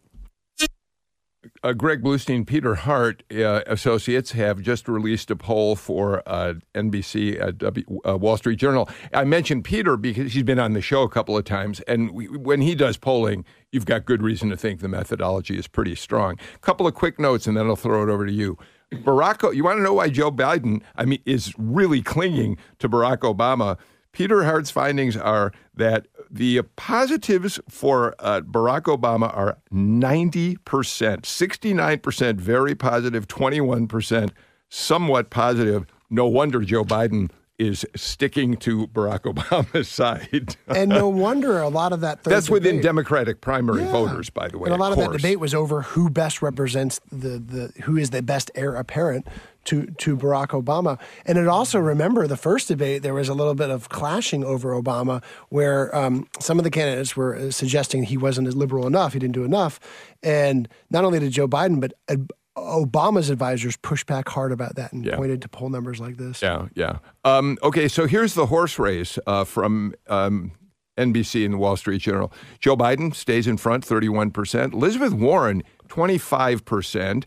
[1.62, 7.40] uh, Greg Bluestein, Peter Hart uh, Associates have just released a poll for uh, NBC
[7.40, 8.88] uh, w, uh, Wall Street Journal.
[9.12, 12.28] I mentioned Peter because he's been on the show a couple of times, and we,
[12.28, 16.38] when he does polling, you've got good reason to think the methodology is pretty strong.
[16.54, 18.58] A couple of quick notes, and then I'll throw it over to you.
[18.92, 23.18] Barack, you want to know why Joe Biden, I mean, is really clinging to Barack
[23.18, 23.78] Obama?
[24.12, 32.74] Peter Hart's findings are that the positives for uh, Barack Obama are 90%, 69% very
[32.74, 34.30] positive, 21%
[34.68, 35.86] somewhat positive.
[36.10, 40.56] No wonder Joe Biden is sticking to Barack Obama's side.
[40.66, 42.24] and no wonder a lot of that.
[42.24, 43.92] That's debate, within Democratic primary Yeah.
[43.92, 44.66] voters, by the way.
[44.66, 48.10] And a lot of, that debate was over who best represents the, the who is
[48.10, 49.28] the best heir apparent
[49.64, 50.98] to to Barack Obama.
[51.26, 54.70] And it also remember the first debate there was a little bit of clashing over
[54.80, 59.12] Obama, where um, some of the candidates were uh, suggesting he wasn't as liberal enough,
[59.12, 59.80] he didn't do enough,
[60.22, 62.16] and not only did Joe Biden, but uh,
[62.56, 65.16] Obama's advisors pushed back hard about that and Yeah.
[65.16, 66.40] pointed to poll numbers like this.
[66.40, 66.98] Yeah, yeah.
[67.24, 70.52] Um, okay, so here's the horse race uh, from um,
[70.96, 72.32] NBC and the Wall Street Journal.
[72.60, 74.72] Joe Biden stays in front, 31%.
[74.72, 77.24] Elizabeth Warren, 25%.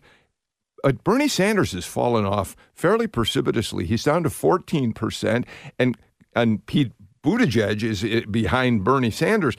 [0.84, 3.86] Uh, Bernie Sanders has fallen off fairly precipitously.
[3.86, 5.44] He's down to 14%.
[5.78, 5.98] And,
[6.34, 9.56] and Pete Buttigieg is uh, behind Bernie Sanders.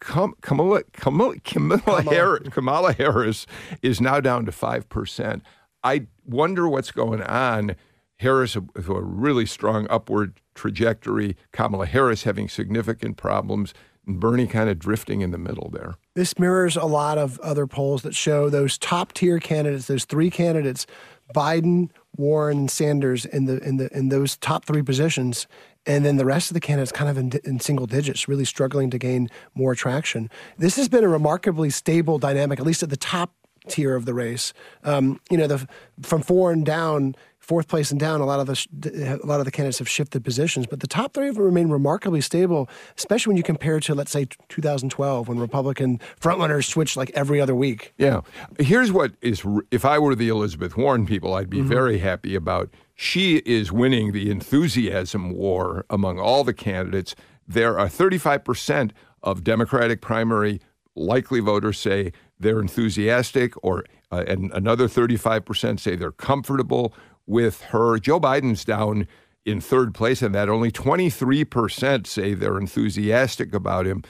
[0.00, 3.46] Kam- Kamala, Kamala, Kamala, Harris, Kamala Harris
[3.82, 5.42] is now down to 5%.
[5.84, 7.76] I wonder what's going on.
[8.16, 13.74] Harris with a really strong upward trajectory, Kamala Harris having significant problems,
[14.06, 15.94] Bernie kind of drifting in the middle there.
[16.14, 20.30] This mirrors a lot of other polls that show those top tier candidates, those three
[20.30, 20.86] candidates,
[21.34, 25.46] Biden, Warren, and Sanders in the in the in those top three positions,
[25.86, 28.90] and then the rest of the candidates kind of in, in single digits, really struggling
[28.90, 30.28] to gain more traction.
[30.58, 33.32] This has been a remarkably stable dynamic, at least at the top
[33.68, 34.52] tier of the race.
[34.84, 35.66] Um, you know, the
[36.02, 37.14] from four and down.
[37.42, 39.88] Fourth place and down, a lot of the sh- a lot of the candidates have
[39.88, 43.96] shifted positions, but the top three have remained remarkably stable, especially when you compare to
[43.96, 47.94] let's say 2012 when Republican frontrunners switched like every other week.
[47.98, 48.20] Yeah.
[48.60, 52.70] Here's what is if I were the Elizabeth Warren people, I'd be very happy about.
[52.94, 57.16] She is winning the enthusiasm war among all the candidates.
[57.48, 60.60] There are 35% of Democratic primary
[60.94, 66.92] likely voters say they're enthusiastic, or uh, and another 35% say they're comfortable
[67.26, 67.98] with her.
[67.98, 69.06] Joe Biden's down
[69.44, 74.02] in third place, and that only 23% say they're enthusiastic about him.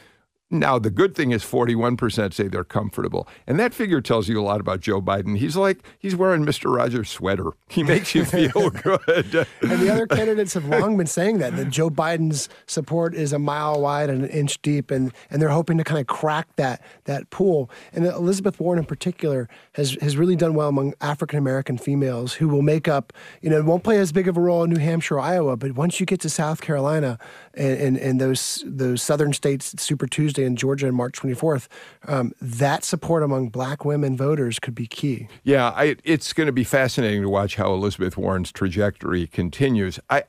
[0.53, 3.26] Now, the good thing is 41% say they're comfortable.
[3.46, 5.38] And that figure tells you a lot about Joe Biden.
[5.38, 6.76] He's like, he's wearing Mr.
[6.76, 7.53] Rogers' sweater.
[7.70, 9.46] He makes you feel good.
[9.62, 13.38] and the other candidates have long been saying that, that Joe Biden's support is a
[13.38, 16.82] mile wide and an inch deep, and, and they're hoping to kind of crack that,
[17.05, 17.70] that pool.
[17.94, 22.48] And Elizabeth Warren, in particular, has, has really done well among African American females who
[22.48, 25.16] will make up, you know, won't play as big of a role in New Hampshire
[25.16, 27.18] or Iowa, but once you get to South Carolina
[27.55, 31.68] and, and, and those, those southern states, Super Tuesday, in Georgia on March 24th,
[32.07, 35.28] um, that support among black women voters could be key.
[35.45, 39.99] Yeah, I, it's going to be fascinating to watch how Elizabeth Warren's trajectory continues.
[40.11, 40.24] I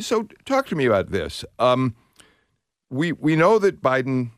[0.00, 1.44] so talk to me about this.
[1.58, 1.94] Um,
[2.90, 4.30] we we know that Biden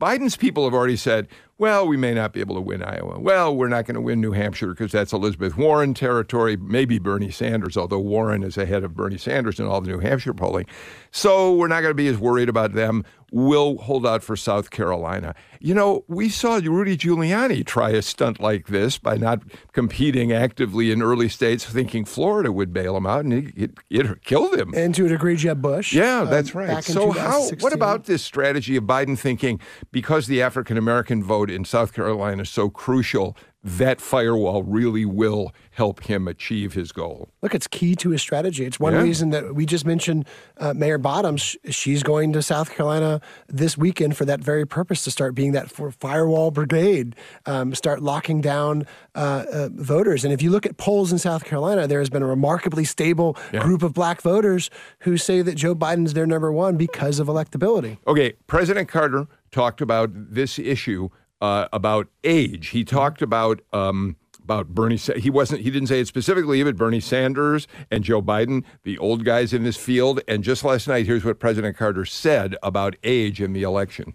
[0.00, 1.28] Biden's people have already said
[1.62, 3.20] well, we may not be able to win Iowa.
[3.20, 7.30] Well, we're not going to win New Hampshire because that's Elizabeth Warren territory, maybe Bernie
[7.30, 10.66] Sanders, although Warren is ahead of Bernie Sanders in all the New Hampshire polling.
[11.12, 13.04] So we're not going to be as worried about them.
[13.34, 15.34] We'll hold out for South Carolina.
[15.58, 20.92] You know, we saw Rudy Giuliani try a stunt like this by not competing actively
[20.92, 24.74] in early states, thinking Florida would bail him out, and it, it, it killed him.
[24.76, 25.94] And to a degree, Jeb Bush.
[25.94, 26.84] Yeah, that's um, right.
[26.84, 27.48] So, how?
[27.60, 29.60] What about this strategy of Biden thinking
[29.90, 35.52] because the African American vote in South Carolina is so crucial, that firewall really will
[35.70, 37.28] help him achieve his goal.
[37.42, 38.64] Look, it's key to his strategy.
[38.64, 39.02] It's one yeah.
[39.02, 40.26] reason that we just mentioned
[40.58, 41.56] uh, Mayor Bottoms.
[41.70, 45.70] She's going to South Carolina this weekend for that very purpose to start being that
[45.70, 47.14] firewall brigade,
[47.46, 48.84] um, start locking down
[49.14, 50.24] uh, uh, voters.
[50.24, 53.36] And if you look at polls in South Carolina, there has been a remarkably stable
[53.52, 53.60] yeah.
[53.60, 57.98] group of black voters who say that Joe Biden's their number one because of electability.
[58.06, 61.08] Okay, President Carter talked about this issue
[61.42, 62.68] uh, about age.
[62.68, 64.96] He talked about um, about Bernie.
[64.96, 65.60] He wasn't.
[65.62, 69.64] He didn't say it specifically, but Bernie Sanders and Joe Biden, the old guys in
[69.64, 70.20] this field.
[70.28, 74.14] And just last night, here's what President Carter said about age in the election.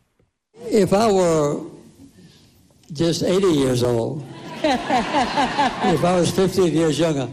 [0.61, 1.61] If I were
[2.93, 4.25] just 80 years old,
[4.63, 7.29] if I was 15 years younger,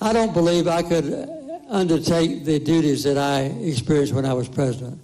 [0.00, 1.28] I don't believe I could
[1.68, 5.00] undertake the duties that I experienced when I was president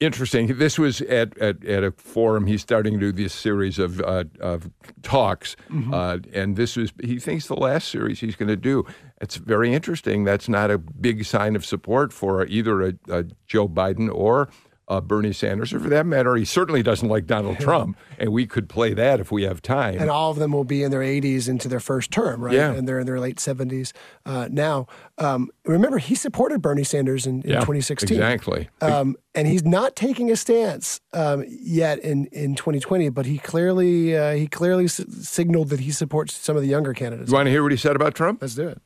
[0.00, 0.58] interesting.
[0.58, 2.46] This was at, at, at, a forum.
[2.46, 4.70] He's starting to do this series of, uh, of
[5.02, 5.92] talks, mm-hmm.
[5.92, 8.84] uh, and this was he thinks the last series he's going to do.
[9.20, 10.24] It's very interesting.
[10.24, 14.48] That's not a big sign of support for either a, a Joe Biden or
[14.88, 18.46] uh, Bernie Sanders, or for that matter, he certainly doesn't like Donald Trump, and we
[18.46, 19.98] could play that if we have time.
[19.98, 22.54] And all of them will be in their 80s into their first term, right?
[22.54, 22.72] Yeah.
[22.72, 23.92] And they're in their late 70s
[24.24, 24.86] uh, now.
[25.18, 28.16] Um, remember, he supported Bernie Sanders in, in yeah, 2016.
[28.16, 28.68] Exactly.
[28.80, 34.16] Um, and he's not taking a stance um, yet in, in 2020, but he clearly
[34.16, 37.30] uh, he clearly s- signaled that he supports some of the younger candidates.
[37.30, 38.40] You want to hear what he said about Trump?
[38.40, 38.80] Let's do it.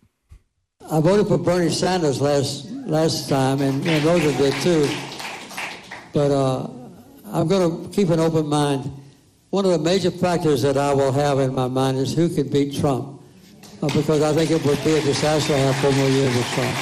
[0.90, 4.88] I voted for Bernie Sanders last last time, and, and Rosa did too.
[6.12, 6.68] But uh,
[7.26, 8.90] I'm going to keep an open mind.
[9.50, 12.48] One of the major factors that I will have in my mind is who can
[12.48, 13.20] beat Trump,
[13.82, 16.46] uh, because I think it would be a disaster to have four more years with
[16.52, 16.76] Trump.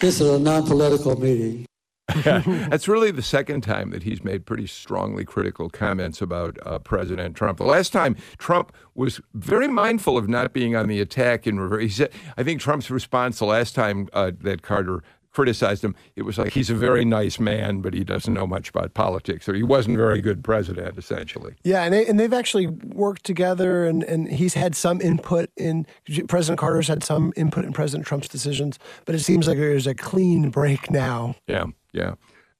[0.00, 1.66] This is a non-political meeting.
[2.24, 7.36] That's really the second time that he's made pretty strongly critical comments about uh, President
[7.36, 7.58] Trump.
[7.58, 11.82] The last time, Trump was very mindful of not being on the attack in reverse.
[11.82, 15.02] He said, I think Trump's response the last time uh, that Carter
[15.32, 15.94] criticized him.
[16.16, 19.48] It was like he's a very nice man, but he doesn't know much about politics,
[19.48, 21.54] or he wasn't a very good president, essentially.
[21.62, 25.86] Yeah, and, they, and they've actually worked together, and, and he's had some input in
[26.28, 29.94] President Carter's had some input in President Trump's decisions, but it seems like there's a
[29.94, 31.36] clean break now.
[31.46, 32.14] Yeah, yeah.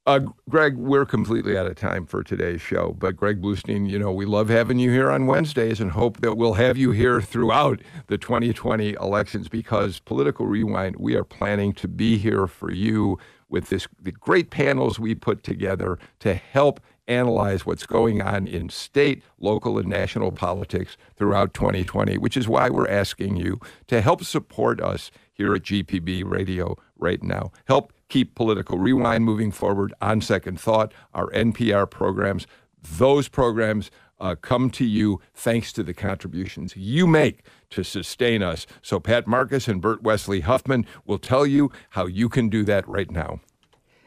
[0.06, 2.96] Uh, Greg, we're completely out of time for today's show.
[2.98, 6.36] But Greg Bluestein, you know, we love having you here on Wednesdays and hope that
[6.36, 11.86] we'll have you here throughout the 2020 elections because Political Rewind, we are planning to
[11.86, 13.18] be here for you
[13.50, 18.70] with this the great panels we put together to help analyze what's going on in
[18.70, 24.24] state, local, and national politics throughout 2020, which is why we're asking you to help
[24.24, 27.50] support us here at GPB Radio right now.
[27.66, 32.46] Help keep Political Rewind moving forward on second thought, our NPR programs.
[32.82, 33.90] Those programs
[34.20, 38.66] uh, come to you thanks to the contributions you make to sustain us.
[38.82, 42.86] So, Pat Marcus and Bert Wesley Huffman will tell you how you can do that
[42.86, 43.40] right now.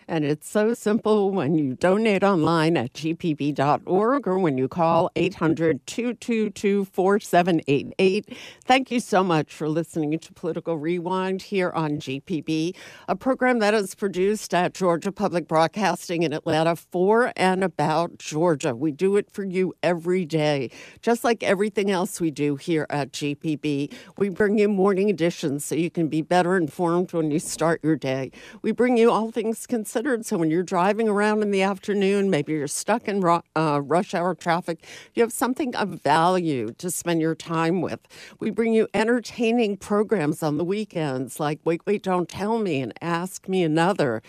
[0.07, 5.85] And it's so simple when you donate online at gpb.org or when you call 800
[5.87, 8.37] 222 4788.
[8.65, 12.75] Thank you so much for listening to Political Rewind here on GPB,
[13.07, 18.75] a program that is produced at Georgia Public Broadcasting in Atlanta for and about Georgia.
[18.75, 20.69] We do it for you every day,
[21.01, 23.93] just like everything else we do here at GPB.
[24.17, 27.95] We bring you morning editions so you can be better informed when you start your
[27.95, 28.31] day.
[28.61, 30.25] We bring you all things considered considered.
[30.25, 34.33] So when you're driving around in the afternoon, maybe you're stuck in uh, rush hour
[34.33, 34.83] traffic,
[35.13, 37.99] you have something of value to spend your time with.
[38.39, 42.91] We bring you entertaining programs on the weekends like Wait, Wait, Don't Tell Me and
[43.03, 44.23] Ask Me Another.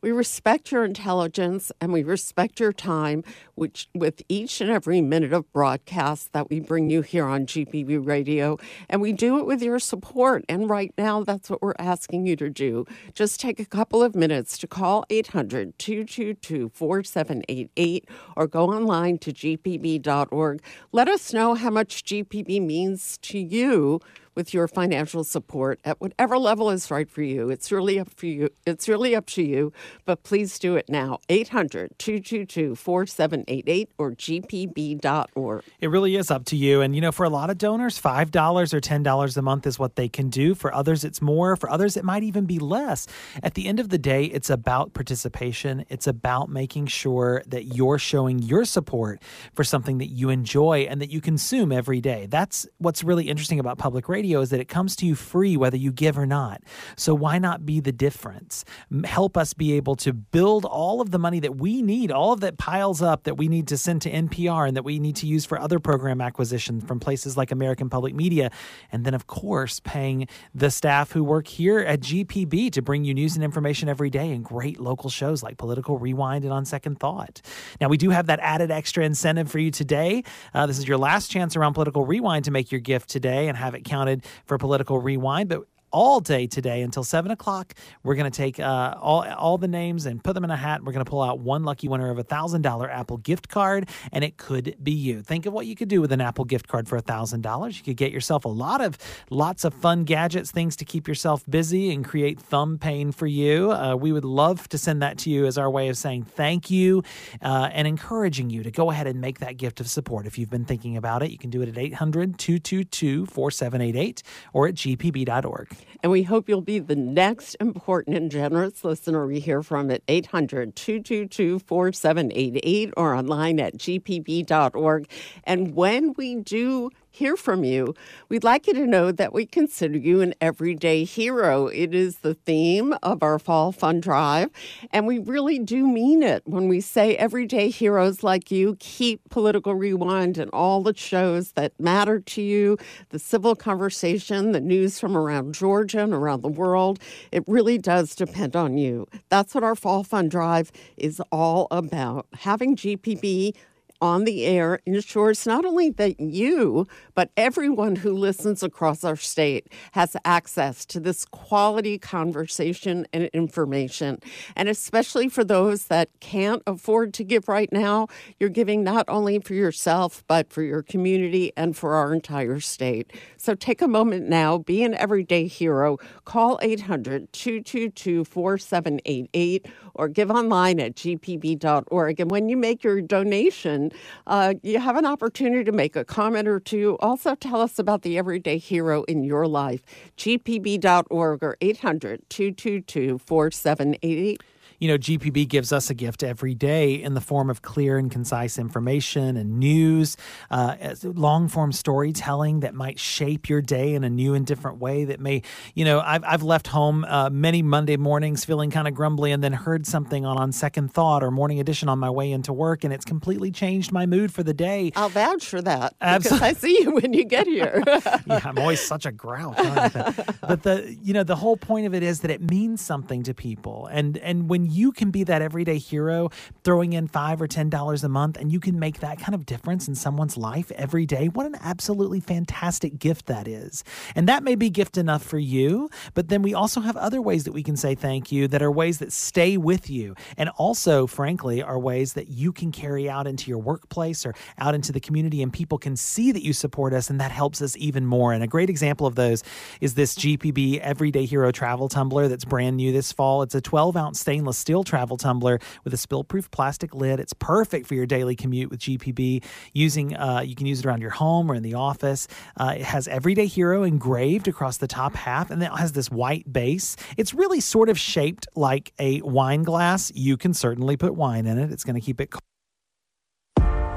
[0.00, 3.24] We respect your intelligence and we respect your time,
[3.54, 8.06] which with each and every minute of broadcast that we bring you here on GPB
[8.06, 8.58] Radio.
[8.88, 10.44] And we do it with your support.
[10.48, 12.86] And right now, that's what we're asking you to do.
[13.14, 19.32] Just take a couple of minutes to call 800 222 4788 or go online to
[19.32, 20.62] gpb.org.
[20.92, 24.00] Let us know how much GPB means to you
[24.36, 27.48] with your financial support at whatever level is right for you.
[27.48, 28.50] It's really up for you.
[28.66, 29.72] It's really up to you,
[30.04, 31.18] but please do it now.
[31.30, 35.64] 800-222-4788 or gpb.org.
[35.80, 36.82] It really is up to you.
[36.82, 39.96] And you know, for a lot of donors, $5 or $10 a month is what
[39.96, 40.54] they can do.
[40.54, 43.06] For others it's more, for others it might even be less.
[43.42, 45.86] At the end of the day, it's about participation.
[45.88, 49.22] It's about making sure that you're showing your support
[49.54, 52.26] for something that you enjoy and that you consume every day.
[52.26, 55.56] That's what's really interesting about public radio radio is that it comes to you free
[55.56, 56.60] whether you give or not.
[56.96, 58.64] So why not be the difference?
[59.04, 62.40] Help us be able to build all of the money that we need, all of
[62.40, 65.28] that piles up that we need to send to NPR and that we need to
[65.28, 68.50] use for other program acquisition from places like American Public Media.
[68.90, 73.14] And then, of course, paying the staff who work here at GPB to bring you
[73.14, 76.98] news and information every day and great local shows like Political Rewind and On Second
[76.98, 77.42] Thought.
[77.80, 80.24] Now, we do have that added extra incentive for you today.
[80.52, 83.56] Uh, this is your last chance around Political Rewind to make your gift today and
[83.56, 85.48] have it counted for Political Rewind.
[85.48, 85.62] But
[85.96, 87.72] all day today until seven o'clock.
[88.02, 90.84] We're going to take uh, all all the names and put them in a hat.
[90.84, 93.88] We're going to pull out one lucky winner of a thousand dollar Apple gift card,
[94.12, 95.22] and it could be you.
[95.22, 97.78] Think of what you could do with an Apple gift card for a thousand dollars.
[97.78, 98.98] You could get yourself a lot of
[99.30, 103.72] lots of fun gadgets, things to keep yourself busy and create thumb pain for you.
[103.72, 106.70] Uh, we would love to send that to you as our way of saying thank
[106.70, 107.02] you
[107.40, 110.26] uh, and encouraging you to go ahead and make that gift of support.
[110.26, 114.22] If you've been thinking about it, you can do it at 800 222 4788
[114.52, 115.85] or at gpb.org.
[116.02, 120.02] And we hope you'll be the next important and generous listener we hear from at
[120.08, 125.08] 800 222 4788 or online at gpb.org.
[125.44, 127.94] And when we do hear from you.
[128.28, 131.68] We'd like you to know that we consider you an everyday hero.
[131.68, 134.50] It is the theme of our Fall Fund Drive,
[134.90, 139.74] and we really do mean it when we say everyday heroes like you keep Political
[139.76, 142.76] Rewind and all the shows that matter to you,
[143.08, 146.98] the civil conversation, the news from around Georgia and around the world.
[147.32, 149.06] It really does depend on you.
[149.30, 152.26] That's what our Fall Fund Drive is all about.
[152.34, 153.54] Having GPB
[154.00, 159.72] on the air ensures not only that you, but everyone who listens across our state
[159.92, 164.18] has access to this quality conversation and information.
[164.54, 169.38] And especially for those that can't afford to give right now, you're giving not only
[169.38, 173.12] for yourself, but for your community and for our entire state.
[173.36, 175.98] So take a moment now, be an everyday hero.
[176.24, 182.20] Call 800 222 4788 or give online at gpb.org.
[182.20, 183.85] And when you make your donation,
[184.26, 186.96] uh, you have an opportunity to make a comment or two.
[187.00, 189.82] Also, tell us about the everyday hero in your life.
[190.16, 194.42] gpb.org or 800 222 4788
[194.78, 198.10] you know, GPB gives us a gift every day in the form of clear and
[198.10, 200.16] concise information and news,
[200.50, 205.04] uh, long form storytelling that might shape your day in a new and different way.
[205.04, 205.42] That may,
[205.74, 209.42] you know, I've, I've left home uh, many Monday mornings feeling kind of grumbly and
[209.42, 212.84] then heard something on On Second Thought or Morning Edition on my way into work,
[212.84, 214.92] and it's completely changed my mood for the day.
[214.96, 215.94] I'll vouch for that.
[216.00, 216.48] Absolutely.
[216.48, 217.82] Because I see you when you get here.
[217.86, 219.56] yeah, I'm always such a grouch.
[219.56, 223.34] but the, you know, the whole point of it is that it means something to
[223.34, 223.88] people.
[223.90, 226.30] And, and when you can be that everyday hero,
[226.64, 229.46] throwing in five or ten dollars a month, and you can make that kind of
[229.46, 231.28] difference in someone's life every day.
[231.28, 233.84] What an absolutely fantastic gift that is.
[234.14, 237.44] And that may be gift enough for you, but then we also have other ways
[237.44, 240.14] that we can say thank you that are ways that stay with you.
[240.36, 244.74] And also, frankly, are ways that you can carry out into your workplace or out
[244.74, 247.76] into the community and people can see that you support us and that helps us
[247.76, 248.32] even more.
[248.32, 249.42] And a great example of those
[249.80, 253.42] is this GPB Everyday Hero travel tumbler that's brand new this fall.
[253.42, 257.20] It's a 12 ounce stainless steel travel tumbler with a spill-proof plastic lid.
[257.20, 259.44] It's perfect for your daily commute with GPB.
[259.72, 262.28] Using, uh, you can use it around your home or in the office.
[262.56, 266.50] Uh, it has Everyday Hero engraved across the top half, and it has this white
[266.52, 266.96] base.
[267.16, 270.12] It's really sort of shaped like a wine glass.
[270.14, 271.72] You can certainly put wine in it.
[271.72, 272.32] It's going to keep it.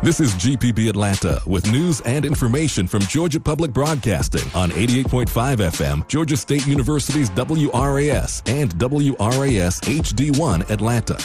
[0.02, 6.08] This is GPB Atlanta with news and information from Georgia Public Broadcasting on 88.5 FM,
[6.08, 11.18] Georgia State University's WRAS and WRAS HD1 Atlanta.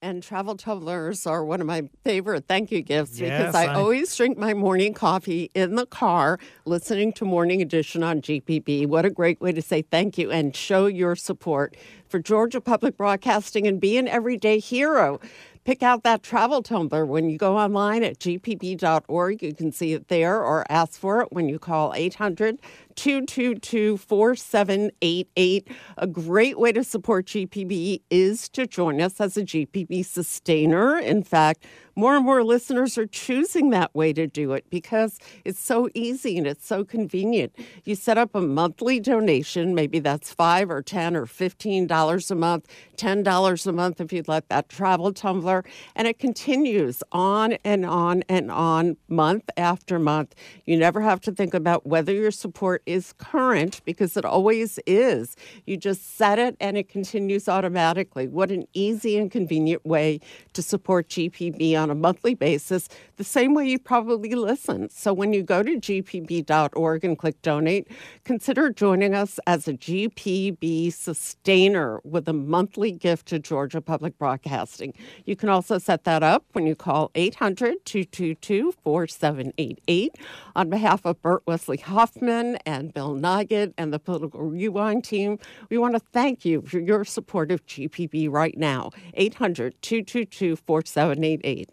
[0.00, 3.74] And travel tumblers are one of my favorite thank you gifts Yes, because I, I-
[3.74, 8.86] always drink my morning coffee in the car listening to Morning Edition on GPB.
[8.86, 11.74] What a great way to say thank you and show your support
[12.06, 15.20] for Georgia Public Broadcasting and be an everyday hero.
[15.64, 19.42] Pick out that travel tumbler when you go online at gpb.org.
[19.42, 22.60] You can see it there or ask for it when you call 800
[22.96, 25.68] 222 4788.
[25.98, 30.98] A great way to support GPB is to join us as a GPB sustainer.
[30.98, 31.64] In fact,
[31.96, 36.36] more and more listeners are choosing that way to do it because it's so easy
[36.36, 37.54] and it's so convenient.
[37.84, 42.34] You set up a monthly donation, maybe that's five or ten or fifteen dollars a
[42.34, 42.66] month,
[42.96, 45.64] ten dollars a month if you'd like that travel tumbler,
[45.94, 50.34] and it continues on and on and on, month after month.
[50.66, 55.36] You never have to think about whether your support is current because it always is.
[55.66, 58.28] You just set it and it continues automatically.
[58.28, 60.20] What an easy and convenient way
[60.52, 64.90] to support GPB on a monthly basis, the same way you probably listen.
[64.90, 67.88] So when you go to gpb.org and click donate,
[68.24, 74.94] consider joining us as a GPB sustainer with a monthly gift to Georgia Public Broadcasting.
[75.24, 80.16] You can also set that up when you call 800 222 4788.
[80.56, 85.38] On behalf of Bert Wesley Huffman and Bill Nigut and the Political Rewind team,
[85.70, 88.90] we want to thank you for your support of GPB right now.
[89.14, 91.70] 800 222 4788.